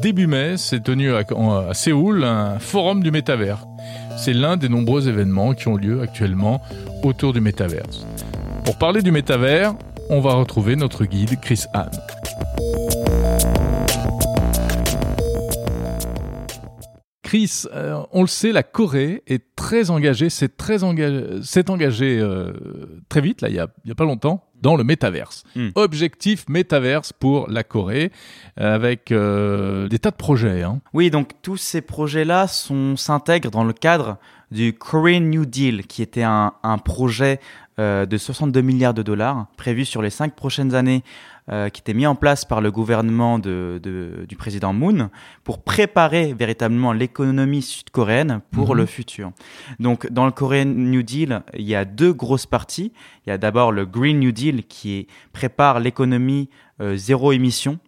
[0.00, 1.24] Début mai, s'est tenu à,
[1.74, 3.66] Séoul un forum du métavers.
[4.16, 6.62] C'est l'un des nombreux événements qui ont lieu actuellement
[7.02, 8.06] autour du métaverse.
[8.64, 9.74] Pour parler du métavers,
[10.08, 11.90] on va retrouver notre guide Chris Hahn.
[17.26, 20.48] Chris, euh, on le sait, la Corée est très engagée, s'est
[20.80, 22.52] engagée euh,
[23.08, 25.42] très vite, là, il y a, pas longtemps, dans le métaverse.
[25.56, 25.70] Hmm.
[25.74, 28.12] Objectif métaverse pour la Corée,
[28.56, 30.62] avec euh, des tas de projets.
[30.62, 30.80] Hein.
[30.92, 34.18] Oui, donc tous ces projets-là sont- s'intègrent dans le cadre
[34.52, 37.40] du Korean New Deal, qui était un, un projet
[37.78, 41.02] de 62 milliards de dollars prévu sur les cinq prochaines années,
[41.50, 45.10] euh, qui était mis en place par le gouvernement de, de- du président Moon
[45.44, 48.76] pour préparer véritablement l'économie sud-coréenne pour Mhm.
[48.78, 49.30] le futur.
[49.78, 52.92] Donc, dans le Korean New Deal, il y a deux grosses parties.
[53.26, 56.48] Il y a d'abord le Green New Deal qui prépare l'économie
[56.80, 57.78] euh, zéro émission.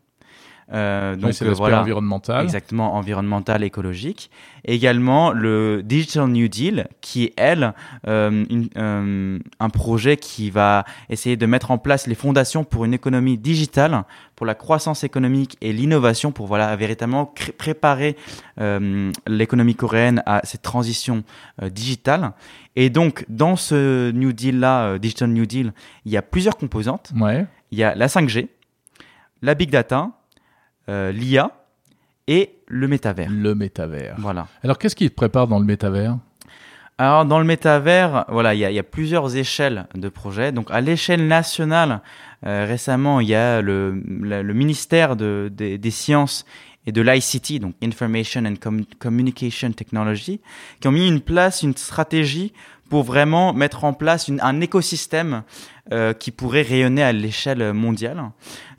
[0.73, 1.81] Euh, Donc c'est euh, l'aspect voilà.
[1.81, 2.45] environnemental.
[2.45, 4.31] Exactement, environnemental, écologique.
[4.65, 7.73] Également le Digital New Deal, qui est, elle,
[8.07, 12.85] euh, une- euh, un projet qui va essayer de mettre en place les fondations pour
[12.85, 14.05] une économie digitale,
[14.37, 18.17] pour la croissance économique et l'innovation, pour voilà, véritablement préparer
[19.27, 21.23] l'économie coréenne à cette transition
[21.63, 22.33] digitale.
[22.77, 25.73] Et donc, dans ce New Deal-là, Digital New Deal,
[26.05, 27.13] il y a plusieurs composantes.
[27.19, 27.47] Ouais.
[27.71, 28.49] Il y a la 5G,
[29.43, 30.11] la Big Data,
[30.89, 31.51] l'IA
[32.27, 33.29] et le métavers.
[33.31, 34.15] Le métavers.
[34.19, 34.47] Voilà.
[34.63, 36.17] Alors qu'est-ce qui te prépare dans le métavers?
[37.01, 40.51] Alors dans le métavers, voilà, il y a, il y a plusieurs échelles de projets.
[40.51, 42.01] Donc à l'échelle nationale,
[42.45, 46.45] euh, récemment, il y a le, la- le ministère de, des- des sciences
[46.87, 50.41] et de l'ICT, donc Information and Com- Communication Technology,
[50.81, 52.53] qui ont mis une place, une stratégie
[52.91, 55.43] pour vraiment mettre en place une- un écosystème
[55.93, 58.23] euh, qui pourrait rayonner à l'échelle mondiale.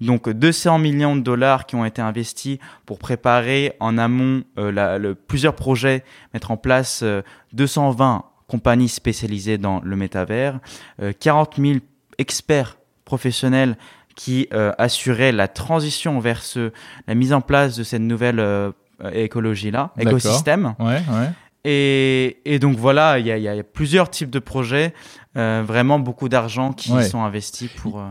[0.02, 4.98] Donc 200 millions de dollars qui ont été investis pour préparer en amont euh, la-
[4.98, 6.04] le- plusieurs projets,
[6.34, 7.22] mettre en place euh,
[7.54, 10.60] 220 compagnies spécialisées dans le métavers,
[11.02, 11.80] euh, 40 000
[12.18, 13.78] experts professionnels
[14.16, 16.72] qui euh, assuraient la transition vers ce,
[17.08, 18.72] la mise en place de cette nouvelle euh,
[19.04, 19.92] euh, écologie-là,
[20.30, 20.76] écosystème.
[20.80, 21.30] Ouais, ouais.
[21.66, 24.94] Et, et donc voilà, il y a, y y plusieurs types de projets,
[25.36, 27.04] euh, vraiment beaucoup d'argent qui Ouais.
[27.04, 28.00] sont investis pour...
[28.00, 28.10] euh.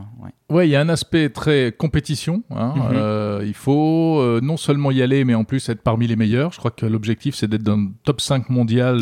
[0.50, 2.42] Ouais, il y a un aspect très compétition.
[2.50, 2.74] hein.
[2.76, 2.82] Mhm.
[2.92, 6.52] Euh, il faut non seulement y aller, mais en plus être parmi les meilleurs.
[6.52, 8.98] Je crois que l'objectif, c'est d'être dans le top 5 mondial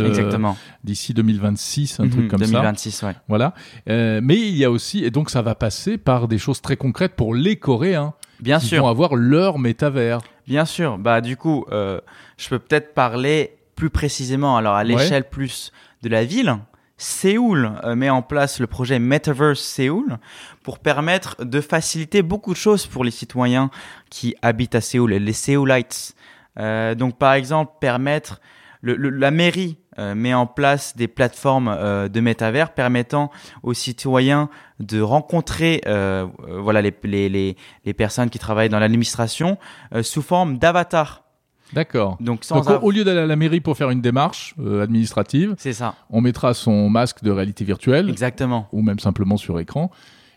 [0.85, 2.47] d'ici 2026, un Mhm, truc comme ça.
[2.47, 3.17] 2026, ouais.
[3.29, 3.53] Voilà.
[3.87, 7.15] Mais il y a aussi, et donc ça va passer par des choses très concrètes
[7.17, 8.83] pour les Coréens Bien qui sûr.
[8.83, 10.21] vont avoir leur métavers.
[10.47, 10.99] Bien sûr.
[10.99, 14.57] Bah du coup, je peux peut-être parler plus précisément.
[14.57, 14.85] Alors à Ouais.
[14.87, 15.71] l'échelle plus
[16.03, 16.57] de la ville,
[16.99, 20.19] Séoul euh, met en place le projet Metaverse Séoul
[20.63, 23.71] pour permettre de faciliter beaucoup de choses pour les citoyens
[24.11, 26.15] qui habitent à Séoul, les Séoulites.
[26.59, 28.41] Euh, donc par exemple permettre
[28.81, 33.31] le, le- la mairie euh, met en place des plateformes euh, de métavers permettant
[33.63, 34.49] aux citoyens
[34.81, 39.59] de rencontrer euh, euh, voilà les, les, les, les personnes qui travaillent dans l'administration
[39.95, 41.25] euh, sous forme d'avatar.
[41.73, 42.17] D'accord.
[42.21, 45.55] Donc sans Donc au, lieu d'aller à la mairie pour faire une démarche euh, administrative,
[45.59, 48.69] c'est ça, on mettra son masque de réalité virtuelle exactement.
[48.73, 49.91] ou même simplement sur écran.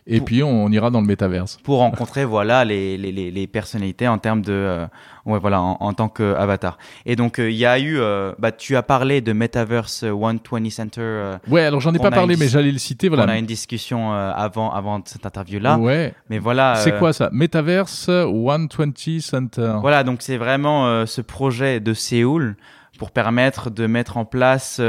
[0.06, 1.58] Et Pour- puis on, ira dans le métaverse.
[1.62, 4.86] Pour rencontrer voilà les, les, les, les personnalités en termes de euh,
[5.26, 6.78] ouais voilà en, en tant qu'avatar.
[7.06, 10.70] Et donc euh, il y a eu euh, bah tu as parlé de Metaverse 120
[10.70, 11.36] Center.
[11.48, 13.08] Ouais, alors j'en ai pas parlé, mais j'allais le citer.
[13.08, 13.24] Voilà.
[13.24, 15.78] On a une discussion avant avant cette interview là.
[15.78, 16.14] Ouais.
[16.28, 16.76] Mais voilà.
[16.76, 17.28] C'est quoi ça?
[17.32, 19.74] Metaverse 120 Center.
[19.80, 22.56] Voilà, donc c'est vraiment ce projet de Séoul
[22.98, 24.80] pour permettre de mettre en place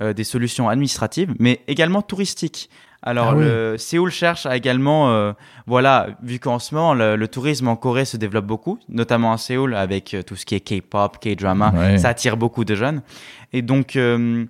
[0.00, 2.70] des solutions administratives, mais également touristiques.
[3.06, 5.32] Alors, Ah le, Séoul cherche à également, euh,
[5.66, 9.36] voilà, vu qu'en ce moment, le, le tourisme en Corée se développe beaucoup, notamment à
[9.36, 11.98] Séoul, avec euh, tout ce qui est K-pop, K-drama, Ouais.
[11.98, 13.02] ça attire beaucoup de jeunes.
[13.52, 14.46] Et donc, euh,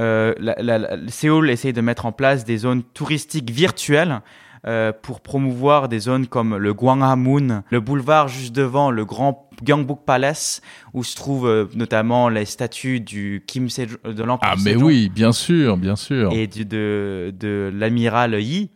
[0.00, 4.20] euh, la, la- la- Séoul essaye de mettre en place des zones touristiques virtuelles
[4.66, 10.04] euh, pour promouvoir des zones comme le Gwanghwamun, le boulevard juste devant le grand Gyeongbok
[10.04, 10.60] Palace,
[10.94, 14.84] où se trouvent euh, notamment les statues du Kim Sejong, de l'empereur Ah mais Sejong
[14.84, 16.32] oui, bien sûr, bien sûr.
[16.32, 18.70] et du, de, de l'amiral Yi.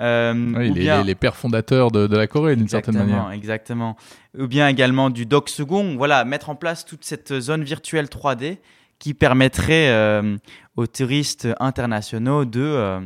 [0.00, 3.30] Euh, Oui, ou les, bien- les- pères fondateurs de, de la Corée, d'une certaine manière.
[3.32, 3.96] Exactement.
[4.38, 5.96] Ou bien également du Second.
[5.96, 8.58] Voilà, mettre en place toute cette zone virtuelle 3D
[8.98, 10.36] qui permettrait euh,
[10.76, 13.00] aux touristes internationaux de, euh,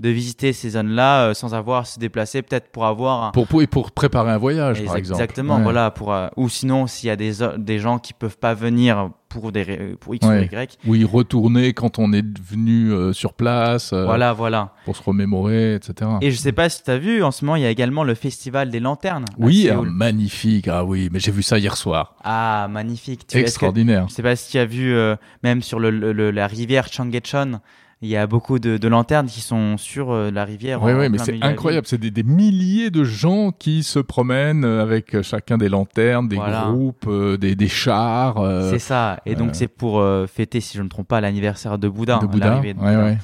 [0.00, 3.48] de visiter ces zones-là euh, sans avoir à se déplacer, peut-être pour avoir un, Pour,
[3.48, 5.20] pour, et pour préparer un voyage, par exemple.
[5.22, 5.62] Exactement, Ouais.
[5.64, 5.90] voilà.
[5.90, 9.50] Pour, euh, ou sinon, s'il y a des, des gens qui peuvent pas venir pour,
[9.50, 10.48] des, pour X Ouais.
[10.52, 10.78] ou Y.
[10.86, 14.72] Ou y retourner quand on est venu euh, sur place, euh, Voilà, voilà.
[14.84, 16.08] pour se remémorer, etc.
[16.20, 18.04] Et je sais pas si tu as vu, en ce moment, il y a également
[18.04, 19.24] le Festival des Lanternes.
[19.36, 20.68] oui, ah, magnifique.
[20.68, 22.14] Ah oui, mais j'ai vu ça hier soir.
[22.22, 23.26] Ah, magnifique.
[23.26, 24.06] Tu- est-ce que- Extraordinaire.
[24.08, 26.86] Je sais pas si tu as vu, euh, même sur le, le- le- la rivière
[26.90, 27.60] Changgyecheon,
[28.00, 30.80] Il y a beaucoup de, de lanternes qui sont sur euh, la rivière.
[30.82, 31.84] Oui, oui, mais c'est incroyable.
[31.88, 36.28] C'est des, des milliers de gens qui se promènent euh, avec euh, chacun des lanternes,
[36.28, 36.68] des Voilà.
[36.70, 38.36] groupes, euh, des, des chars.
[38.70, 39.18] C'est ça.
[39.26, 42.18] Et donc c'est pour fêter, si je ne me trompe pas, l'anniversaire de Bouddha.
[42.22, 42.60] de Bouddha.
[42.60, 43.04] de Ouais, Bouddha.
[43.04, 43.18] ouais.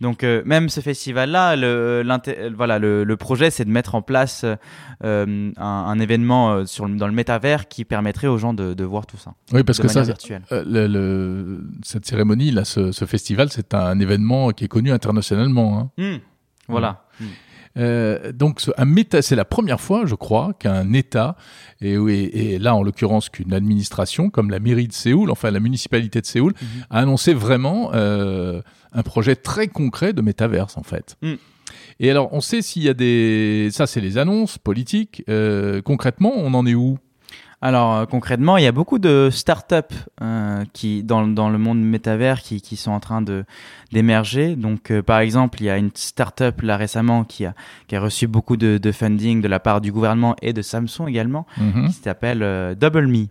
[0.00, 2.02] Donc euh, même ce festival-là, le,
[2.56, 4.44] voilà, le, le projet, c'est de mettre en place
[5.04, 8.72] euh, un, un événement euh, sur le- dans le métavers qui permettrait aux gens de,
[8.72, 10.02] de voir tout ça Oui, parce de que ça,
[10.52, 14.90] euh, le, le- cette cérémonie, là, ce, ce festival, c'est un événement qui est connu
[14.90, 15.78] internationalement.
[15.78, 15.90] hein.
[16.02, 16.18] Hmm.
[16.68, 17.04] Voilà.
[17.20, 17.24] Hmm.
[17.76, 21.36] Euh, donc, un méta, c'est la première fois, je crois, qu'un État,
[21.80, 25.60] et, et, et là, en l'occurrence, qu'une administration, comme la mairie de Séoul, enfin la
[25.60, 26.68] municipalité de Séoul, Mhm.
[26.90, 28.60] a annoncé vraiment euh,
[28.92, 31.16] un projet très concret de métaverse, en fait.
[31.22, 31.34] Mm.
[32.00, 33.68] Et alors, on sait s'il y a des...
[33.70, 35.22] Ça, c'est les annonces politiques.
[35.28, 36.98] Euh, concrètement, on en est où?
[37.62, 39.74] Alors euh, concrètement, il y a beaucoup de startups
[40.22, 43.44] euh, qui dans, dans le monde métavers qui, qui sont en train de
[43.92, 44.56] d'émerger.
[44.56, 47.54] Donc euh, par exemple, il y a une startup là récemment qui a
[47.86, 51.06] qui a reçu beaucoup de, de funding de la part du gouvernement et de Samsung
[51.08, 51.88] également, Mhm.
[51.88, 53.26] qui s'appelle euh, DoubleMe.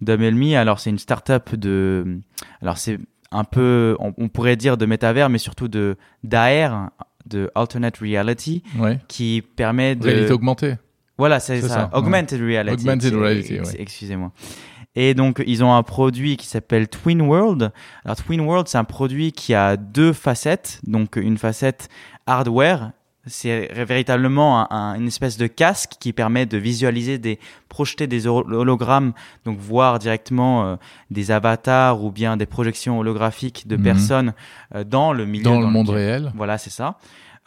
[0.00, 2.20] DoubleMe, alors c'est une startup de
[2.62, 2.98] alors c'est
[3.32, 6.90] un peu on, on pourrait dire de métavers mais surtout de d'AR
[7.26, 9.00] de alternate reality Ouais.
[9.08, 10.74] qui permet de Réalité augmentée.
[11.18, 11.68] Voilà, c'est ça.
[11.68, 12.74] ça, Augmented reality.
[12.88, 13.76] Augmented reality, ouais.
[13.78, 14.32] Excusez-moi.
[14.98, 17.70] Et donc, ils ont un produit qui s'appelle Twin World.
[18.04, 20.80] Alors, Twin World, c'est un produit qui a deux facettes.
[20.86, 21.88] Donc, une facette
[22.26, 22.92] hardware.
[23.28, 28.28] C'est véritablement un- un- une espèce de casque qui permet de visualiser des, projeter des
[28.28, 29.12] holo- hologrammes,
[29.44, 30.76] donc voir directement euh,
[31.10, 33.82] des avatars ou bien des projections holographiques de Mhm.
[33.82, 34.32] personnes
[34.76, 35.42] euh, dans le milieu.
[35.42, 36.32] Dans le monde lequel- réel.
[36.36, 36.98] voilà, c'est ça.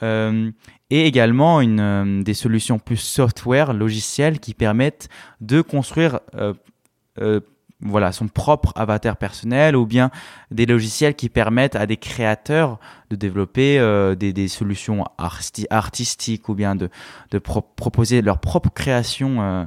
[0.01, 0.51] Euh,
[0.89, 5.09] et également une, euh, des solutions plus software, logicielles, qui permettent
[5.41, 6.53] de construire euh,
[7.81, 10.09] voilà, son propre avatar personnel ou bien
[10.51, 12.79] des logiciels qui permettent à des créateurs
[13.09, 13.79] de développer
[14.17, 16.89] des, solutions arti- artistiques ou bien de,
[17.31, 19.63] de pro- proposer leur propre création euh,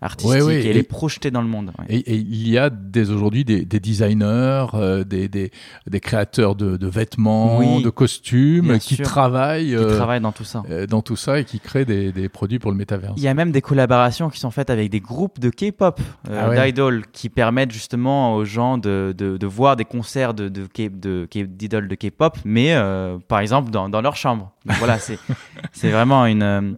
[0.00, 1.72] artistique Ouais, ouais, et, et- les projeter dans le monde.
[1.78, 1.84] ouais.
[1.88, 5.50] Et, et il y a dès aujourd'hui des, des designers, euh, des, des,
[5.86, 9.04] des créateurs de, de vêtements, Oui, de costumes, qui sûr.
[9.04, 10.62] travaillent Qui euh, travaillent dans tout ça.
[10.70, 13.12] euh, dans tout ça et qui créent des, des produits pour le métavers.
[13.16, 16.66] Il y a même des collaborations qui sont faites avec des groupes de K-pop, Ah
[16.66, 21.94] d'idoles, qui permettent justement aux gens de, de, de voir des concerts de, d'idoles de
[21.94, 22.74] K-pop, mais
[23.28, 24.52] par exemple dans, dans leur chambre.
[24.64, 25.18] Donc voilà, c'est,
[25.72, 26.76] c'est vraiment une.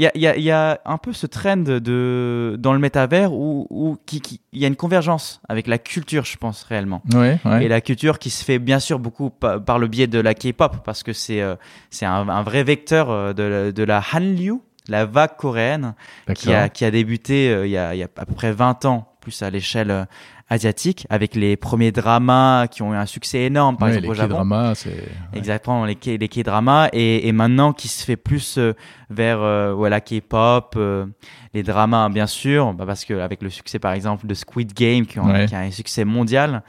[0.00, 2.72] Il y a, il y, a, il y a un peu ce trend de, dans
[2.72, 6.38] le métavers où, où qui, qui- il y a une convergence avec la culture, je
[6.38, 7.02] pense, réellement.
[7.12, 7.64] Ouais, ouais.
[7.64, 10.32] Et la culture qui se fait bien sûr beaucoup pa- par le biais de la
[10.32, 11.54] K-pop parce que c'est euh,
[11.90, 14.54] c'est un, un vrai vecteur euh, de, la- de la Hanliu,
[14.88, 15.94] la vague coréenne
[16.34, 18.52] qui a, qui a débuté euh, il, y a, il y a à peu près
[18.52, 20.04] 20 ans, plus à l'échelle euh,
[20.48, 24.10] asiatique, avec les premiers dramas qui ont eu un succès énorme, par Ouais, exemple les
[24.10, 24.74] au Japon.
[24.74, 24.88] C'est.
[24.90, 24.94] ouais.
[25.34, 28.72] Exactement, les, K-dramas, et, et maintenant qui se fait plus euh,
[29.10, 31.06] vers euh, la K-pop, euh,
[31.54, 35.06] les dramas bien sûr, bah, parce que avec le succès par exemple de Squid Game
[35.06, 35.46] qui, ont- Ouais.
[35.46, 36.62] qui a un succès mondial,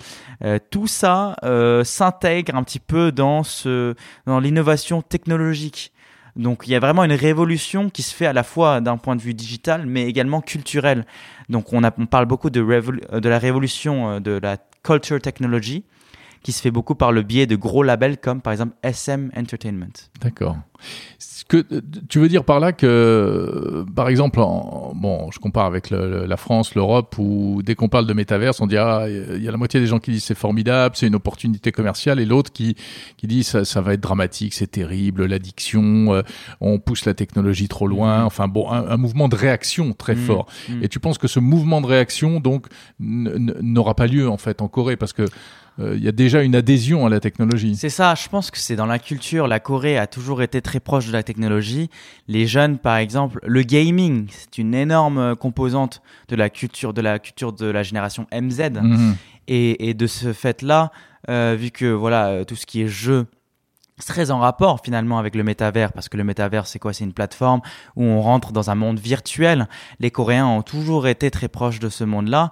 [0.69, 1.35] tout ça
[1.83, 3.95] s'intègre un petit peu dans ce
[4.25, 5.91] dans l'innovation technologique.
[6.35, 9.15] Donc il y a vraiment une révolution qui se fait à la fois d'un point
[9.15, 11.05] de vue digital, mais également culturel.
[11.49, 15.83] Donc on, parle beaucoup de, euh, de la révolution euh, de la culture technology,
[16.43, 19.93] qui se fait beaucoup par le biais de gros labels comme par exemple SM Entertainment.
[20.21, 20.57] D'accord.
[21.19, 21.63] Ce que
[22.09, 26.25] tu veux dire par là que, par exemple, en, bon, je compare avec le- le-
[26.25, 29.51] la France, l'Europe, où dès qu'on parle de métaverse, on dit ah, il y a
[29.51, 32.75] la moitié des gens qui disent c'est formidable, c'est une opportunité commerciale, et l'autre qui
[33.17, 36.21] qui dit ça, ça va être dramatique, c'est terrible, l'addiction, euh,
[36.61, 38.19] on pousse la technologie trop loin.
[38.21, 38.25] Mhm.
[38.25, 40.21] Enfin bon, un, un mouvement de réaction très Mhm.
[40.25, 40.47] fort.
[40.69, 40.83] Mhm.
[40.83, 42.67] Et tu penses que ce mouvement de réaction donc
[42.99, 45.25] n'aura pas lieu en fait en Corée parce que
[45.95, 47.75] il y a déjà une adhésion à la technologie.
[47.75, 49.47] C'est ça, je pense que c'est dans la culture.
[49.47, 51.89] La Corée a toujours été très proche de la technologie.
[52.27, 57.01] Les jeunes, par exemple, le gaming, c'est une énorme euh, composante de la culture, de
[57.01, 58.81] la culture de la génération MZ.
[58.81, 59.15] Mhm.
[59.47, 60.91] Et, et de ce fait-là,
[61.29, 63.27] euh, vu que voilà euh, tout ce qui est jeu,
[64.05, 66.93] très en rapport finalement avec le métavers, parce que le métavers c'est quoi?
[66.93, 67.61] C'est une plateforme
[67.95, 69.67] où on rentre dans un monde virtuel.
[69.99, 72.51] Les Coréens ont toujours été très proches de ce monde-là.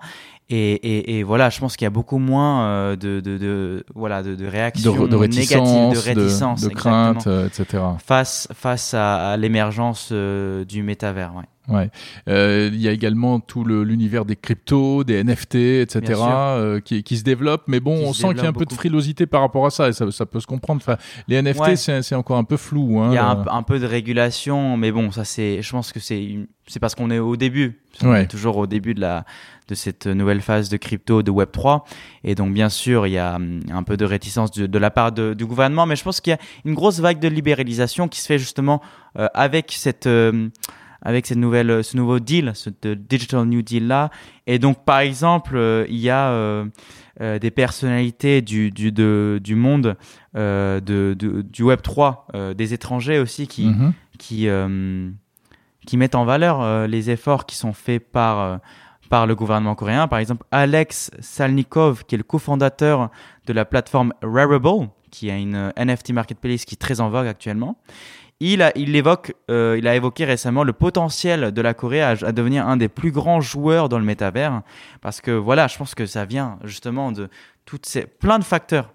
[0.52, 3.86] Et, et, et voilà, je pense qu'il y a beaucoup moins euh, de, de, de
[3.94, 7.84] voilà de, de réactions de, négatives, de de, réticence, de exactement, crainte, euh, etc.
[8.04, 11.36] face face à, à l'émergence euh, du métavers.
[11.36, 11.44] Ouais.
[11.70, 11.90] Ouais.
[12.28, 16.02] Euh, il y a également tout l'univers des cryptos, des NFT, etc.
[16.24, 17.64] Euh, qui, qui se développe.
[17.68, 19.66] Mais bon, Qui on se sent qu'il y a un peu de frilosité par rapport
[19.66, 20.82] à ça et ça, ça peut se comprendre.
[20.84, 20.98] Enfin,
[21.28, 21.76] les NFT, Ouais.
[21.76, 23.00] c'est encore un peu flou.
[23.00, 25.92] Hein, Il y a un, un peu de régulation, mais bon, ça c'est, je pense
[25.94, 27.80] que c'est, une- c'est parce qu'on est au début.
[28.04, 28.22] Ouais.
[28.24, 29.26] est toujours au début de la,
[29.68, 31.84] de cette nouvelle phase de crypto, de Web 3.
[32.24, 34.90] Et donc, bien sûr, il y a hum, un peu de réticence de, de la
[34.92, 38.08] part de- du gouvernement, mais je pense qu'il y a une grosse vague de libéralisation
[38.08, 38.82] qui se fait justement
[39.18, 40.48] euh, avec cette, euh,
[41.02, 44.10] avec cette nouvelle, ce nouveau deal, ce de Digital New Deal là.
[44.48, 46.66] Et donc, par exemple, euh, il y a euh,
[47.22, 49.96] euh, des personnalités du, du, de- du monde
[50.36, 53.94] euh, de, de- du Web 3, euh, des étrangers aussi qui, mhm.
[54.18, 55.10] qui, euh,
[55.86, 58.58] qui mettent en valeur euh, les efforts qui sont faits par, euh,
[59.10, 60.08] par le gouvernement coréen.
[60.08, 63.10] Par exemple, Alex Salnikov, qui est le cofondateur
[63.48, 67.26] de la plateforme Rarible, qui a une euh, NFT marketplace qui est très en vogue
[67.28, 67.78] actuellement.
[68.42, 72.10] Il a, il, évoque, euh, il a évoqué récemment le potentiel de la Corée à,
[72.12, 74.62] à devenir un des plus grands joueurs dans le métavers.
[75.02, 77.28] Parce que voilà, je pense que ça vient justement de
[77.66, 78.94] toutes ces, plein de facteurs.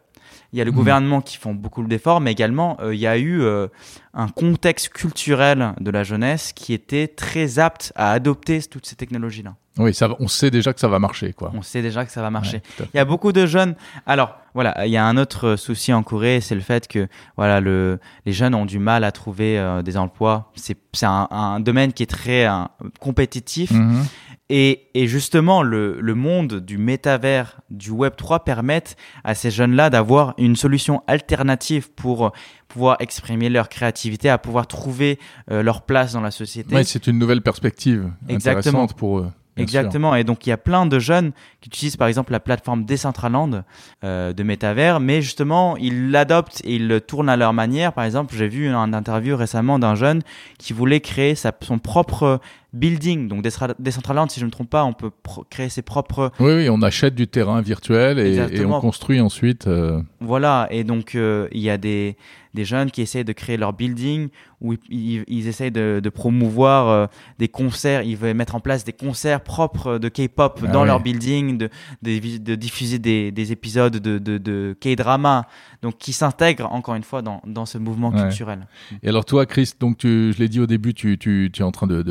[0.53, 0.76] Il y a le Mhm.
[0.76, 3.66] gouvernement qui font beaucoup d'efforts, mais également euh, il y a eu euh,
[4.14, 9.57] un contexte culturel de la jeunesse qui était très apte à adopter toutes ces technologies-là.
[9.79, 11.51] Oui, ça, on sait déjà que ça va marcher, quoi.
[11.55, 12.62] On sait déjà que ça va marcher.
[12.79, 12.87] Ouais.
[12.95, 13.75] Il y a beaucoup de jeunes.
[14.07, 17.61] Alors, voilà, il y a un autre souci en Corée, c'est le fait que voilà,
[17.61, 20.53] le, les jeunes ont du mal à trouver euh, des emplois.
[20.55, 22.62] C'est un, un domaine qui est très euh,
[23.01, 23.72] compétitif.
[23.72, 24.05] Mhm.
[24.51, 28.95] Et, et justement, le, le monde du métavers, du Web 3 permettent
[29.25, 32.31] à ces jeunes-là d'avoir une solution alternative pour
[32.68, 35.18] pouvoir exprimer leur créativité, à pouvoir trouver
[35.51, 36.75] euh, leur place dans la société.
[36.75, 38.59] Ouais, c'est une nouvelle perspective Exactement.
[38.83, 39.31] intéressante pour eux.
[39.57, 40.15] Exactement.
[40.15, 43.63] Et donc, il y a plein de jeunes qui utilisent par exemple la plateforme Decentraland
[44.03, 47.93] euh, de métavers, mais justement, ils l'adoptent et ils le tournent à leur manière.
[47.93, 50.23] Par exemple, j'ai vu une interview récemment d'un jeune
[50.59, 52.41] qui voulait créer sa, son propre
[52.75, 53.29] building.
[53.29, 53.43] Donc,
[53.79, 55.11] Decentraland, si je ne me trompe pas, on peut
[55.51, 56.33] créer ses propres.
[56.41, 59.66] Oui, oui, on achète du terrain virtuel et, et on construit ensuite.
[59.66, 60.66] euh, Voilà.
[60.70, 62.16] Et donc, euh, il y a des,
[62.53, 64.29] des jeunes qui essayent de créer leur building
[64.61, 67.07] où ils, essayent de, de promouvoir euh,
[67.39, 68.03] des concerts.
[68.03, 70.87] Ils veulent mettre en place des concerts propres de K-pop Ah dans ouais.
[70.87, 71.68] leur building, de,
[72.03, 75.47] de, de diffuser des, des épisodes de, de, K-drama.
[75.83, 78.20] Donc, qui s'intègrent encore une fois dans, dans ce mouvement Ouais.
[78.22, 78.66] culturel.
[79.03, 81.64] Et alors toi, Chris, donc tu, je l'ai dit au début, tu, tu, tu es
[81.64, 82.03] en train de-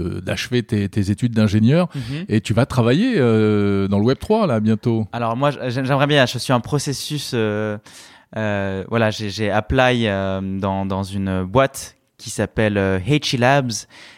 [0.61, 1.89] de- tes, tes études d'ingénieur
[2.29, 5.07] et tu vas travailler euh, dans le Web 3 là bientôt.
[5.11, 7.77] Alors moi, j'ai- j'aimerais bien, je suis en processus, euh,
[8.37, 10.05] euh, voilà, j'ai apply
[10.59, 13.71] dans, dans une boîte qui s'appelle Heichi Labs,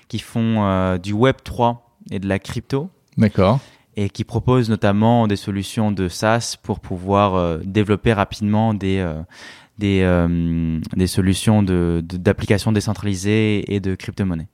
[0.08, 3.60] qui font du Web 3 et de la crypto, D'accord.
[3.96, 9.04] et qui proposent notamment des solutions de SaaS pour pouvoir développer rapidement des,
[9.80, 14.48] des, euh, des solutions de- de- d'applications décentralisées et de crypto-monnaies.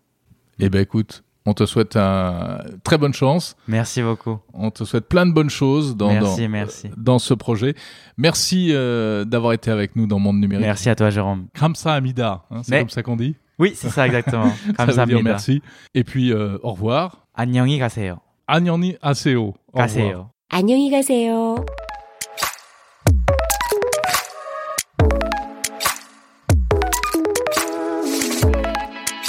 [0.59, 3.56] Eh ben écoute, on te souhaite un très bonne chance.
[3.68, 4.38] Merci beaucoup.
[4.52, 6.90] On te souhaite plein de bonnes choses dans, merci, dans, merci.
[6.96, 7.74] dans ce projet.
[8.18, 10.66] Merci euh, d'avoir été avec nous dans Monde Numérique.
[10.66, 11.46] Merci à toi, Jérôme.
[11.54, 13.36] Kamsa Amida, hein, c'est Mais- comme ça qu'on dit.
[13.58, 14.50] Oui, c'est ça exactement.
[14.50, 15.22] ça veut dire 감사합니다.
[15.22, 15.62] merci.
[15.94, 17.22] Et puis euh, au revoir.
[17.34, 18.18] 안녕히 가세요.
[18.48, 19.54] Agnani Aseo.
[19.72, 19.86] Au revoir.
[19.88, 20.30] 가세요.
[20.50, 21.64] 안녕히 가세요.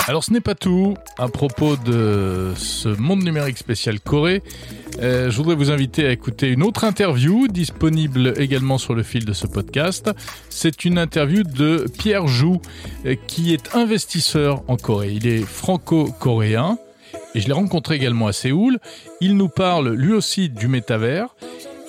[0.08, 4.42] Alors ce n'est pas tout à propos de ce monde numérique spécial Corée.
[5.00, 9.24] Euh, je voudrais vous inviter à écouter une autre interview disponible également sur le fil
[9.24, 10.10] de ce podcast.
[10.50, 12.60] C'est une interview de Pierre Jou
[13.06, 15.12] euh, qui est investisseur en Corée.
[15.12, 16.78] Il est franco-coréen
[17.36, 18.80] et je l'ai rencontré également à Séoul.
[19.20, 21.34] Il nous parle lui aussi du métavers.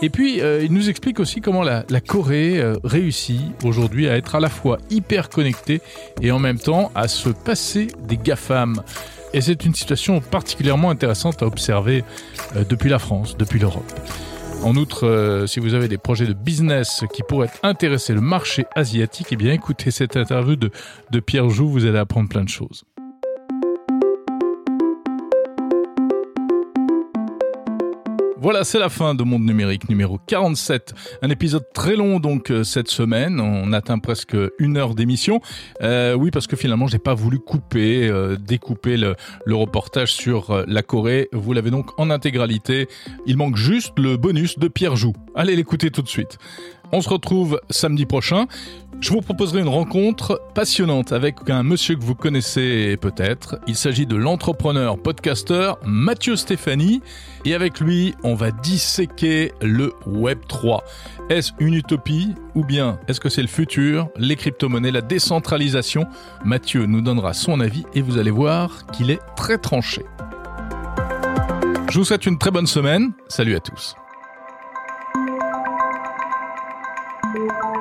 [0.04, 4.18] Et puis, euh, il nous explique aussi comment la, la Corée euh, réussit aujourd'hui à
[4.18, 5.80] être à la fois hyper connectée
[6.22, 8.84] et en même temps à se passer des GAFAM.
[9.34, 12.04] Et c'est une situation particulièrement intéressante à observer
[12.58, 13.90] euh, depuis la France, depuis l'Europe.
[14.62, 18.66] En outre, euh, si vous avez des projets de business qui pourraient intéresser le marché
[18.76, 20.70] asiatique, eh bien écoutez cette interview de,
[21.12, 22.84] de Pierre Joux, vous allez apprendre plein de choses.
[28.44, 30.94] Voilà, c'est la fin de Monde Numérique numéro 47.
[31.22, 33.40] Un épisode très long donc euh, cette semaine.
[33.40, 35.40] On atteint presque une heure d'émission.
[35.82, 39.16] Euh, oui, parce que finalement, j'ai pas voulu couper, euh, découper le,
[39.46, 41.30] le reportage sur euh, la Corée.
[41.32, 42.90] Vous l'avez donc en intégralité.
[43.26, 45.14] Il manque juste le bonus de Pierre Joux.
[45.36, 46.38] Allez l'écouter tout de suite.
[46.96, 48.46] On se retrouve samedi prochain.
[49.02, 53.58] Je vous proposerai une rencontre passionnante avec un monsieur que vous connaissez peut-être.
[53.66, 57.02] Il s'agit de l'entrepreneur podcasteur Mathieu Stéphanie.
[57.46, 60.84] Et avec lui, on va disséquer le Web 3.
[61.32, 66.06] Est-ce une utopie ou bien est-ce que c'est le futur, les crypto-monnaies, la décentralisation
[66.46, 70.06] Mathieu nous donnera son avis et vous allez voir qu'il est très tranché.
[71.90, 73.14] Je vous souhaite une très bonne semaine.
[73.30, 73.96] Salut à tous.
[77.34, 77.73] Thank you.